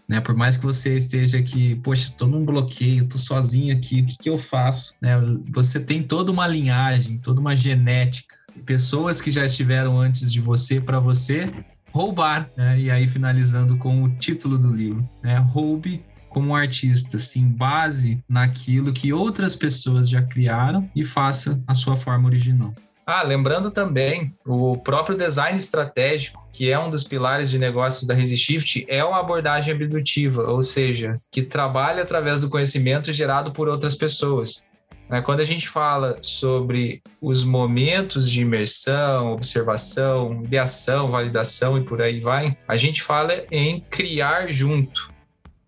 Né? 0.09 0.21
Por 0.21 0.37
mais 0.37 0.57
que 0.57 0.65
você 0.65 0.95
esteja 0.97 1.39
aqui, 1.39 1.75
poxa, 1.77 2.11
estou 2.11 2.29
num 2.29 2.45
bloqueio, 2.45 3.05
estou 3.05 3.19
sozinho 3.19 3.75
aqui, 3.75 4.03
o 4.03 4.07
que, 4.07 4.19
que 4.19 4.31
eu 4.31 4.39
faço? 4.39 4.95
Né? 5.01 5.15
Você 5.53 5.81
tem 5.81 6.03
toda 6.03 6.31
uma 6.31 6.47
linhagem, 6.47 7.19
toda 7.19 7.41
uma 7.41 7.57
genética. 7.57 8.37
Pessoas 8.65 9.21
que 9.21 9.31
já 9.31 9.45
estiveram 9.45 9.99
antes 9.99 10.33
de 10.33 10.41
você, 10.41 10.81
para 10.81 11.01
você 11.01 11.51
roubar, 11.97 12.51
né? 12.55 12.79
E 12.79 12.91
aí 12.91 13.09
finalizando 13.09 13.77
com 13.79 14.03
o 14.03 14.09
título 14.11 14.59
do 14.59 14.71
livro, 14.73 15.09
né? 15.23 15.37
Roube 15.39 16.05
como 16.29 16.55
artista, 16.55 17.19
sim, 17.19 17.49
base 17.49 18.23
naquilo 18.29 18.93
que 18.93 19.11
outras 19.11 19.57
pessoas 19.57 20.07
já 20.07 20.21
criaram 20.21 20.89
e 20.95 21.03
faça 21.03 21.59
a 21.67 21.73
sua 21.73 21.97
forma 21.97 22.29
original. 22.29 22.75
Ah, 23.07 23.23
lembrando 23.23 23.71
também, 23.71 24.35
o 24.45 24.77
próprio 24.77 25.17
design 25.17 25.57
estratégico, 25.57 26.45
que 26.53 26.71
é 26.71 26.79
um 26.79 26.91
dos 26.91 27.05
pilares 27.05 27.49
de 27.49 27.59
negócios 27.59 28.05
da 28.05 28.13
Resishift, 28.13 28.85
é 28.89 29.03
uma 29.05 29.21
abordagem 29.21 29.73
abdutiva, 29.73 30.43
ou 30.43 30.63
seja, 30.63 31.19
que 31.31 31.41
trabalha 31.41 32.03
através 32.03 32.41
do 32.41 32.51
conhecimento 32.51 33.13
gerado 33.13 33.53
por 33.53 33.69
outras 33.69 33.95
pessoas. 33.95 34.66
Né? 35.09 35.23
Quando 35.23 35.41
a 35.41 35.45
gente 35.45 35.69
fala 35.69 36.19
sobre 36.23 37.03
os 37.21 37.45
momentos 37.45 38.31
de 38.31 38.43
imersão, 38.43 39.33
observação, 39.33 40.43
ideação, 40.45 41.11
validação 41.11 41.79
e 41.79 41.85
por 41.85 42.03
aí 42.03 42.21
vai, 42.21 42.57
a 42.67 42.77
gente 42.77 43.03
fala 43.03 43.33
em 43.51 43.81
criar 43.81 44.49
junto, 44.49 45.11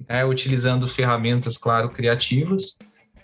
né? 0.09 0.25
utilizando 0.25 0.87
ferramentas, 0.87 1.57
claro, 1.57 1.89
criativas, 1.89 2.79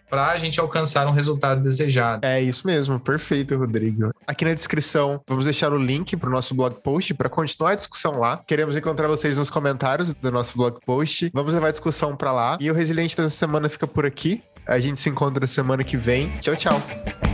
para 0.08 0.28
a 0.28 0.36
gente 0.36 0.60
alcançar 0.60 1.08
um 1.08 1.10
resultado 1.10 1.60
desejado. 1.60 2.24
É 2.24 2.40
isso 2.40 2.64
mesmo, 2.64 3.00
perfeito, 3.00 3.56
Rodrigo. 3.56 4.12
Aqui 4.24 4.44
na 4.44 4.54
descrição 4.54 5.20
vamos 5.26 5.44
deixar 5.44 5.72
o 5.72 5.78
link 5.78 6.16
para 6.16 6.28
o 6.28 6.32
nosso 6.32 6.54
blog 6.54 6.80
post 6.82 7.12
para 7.14 7.28
continuar 7.28 7.72
a 7.72 7.74
discussão 7.74 8.20
lá. 8.20 8.36
Queremos 8.46 8.76
encontrar 8.76 9.08
vocês 9.08 9.38
nos 9.38 9.50
comentários 9.50 10.12
do 10.12 10.30
nosso 10.30 10.56
blog 10.56 10.78
post. 10.86 11.30
Vamos 11.34 11.52
levar 11.52 11.68
a 11.68 11.70
discussão 11.72 12.16
para 12.16 12.30
lá. 12.30 12.58
E 12.60 12.70
o 12.70 12.74
Resiliente 12.74 13.16
dessa 13.16 13.30
semana 13.30 13.68
fica 13.68 13.88
por 13.88 14.06
aqui. 14.06 14.40
A 14.66 14.78
gente 14.78 15.00
se 15.00 15.08
encontra 15.08 15.46
semana 15.46 15.84
que 15.84 15.96
vem. 15.96 16.30
Tchau, 16.40 16.56
tchau. 16.56 17.33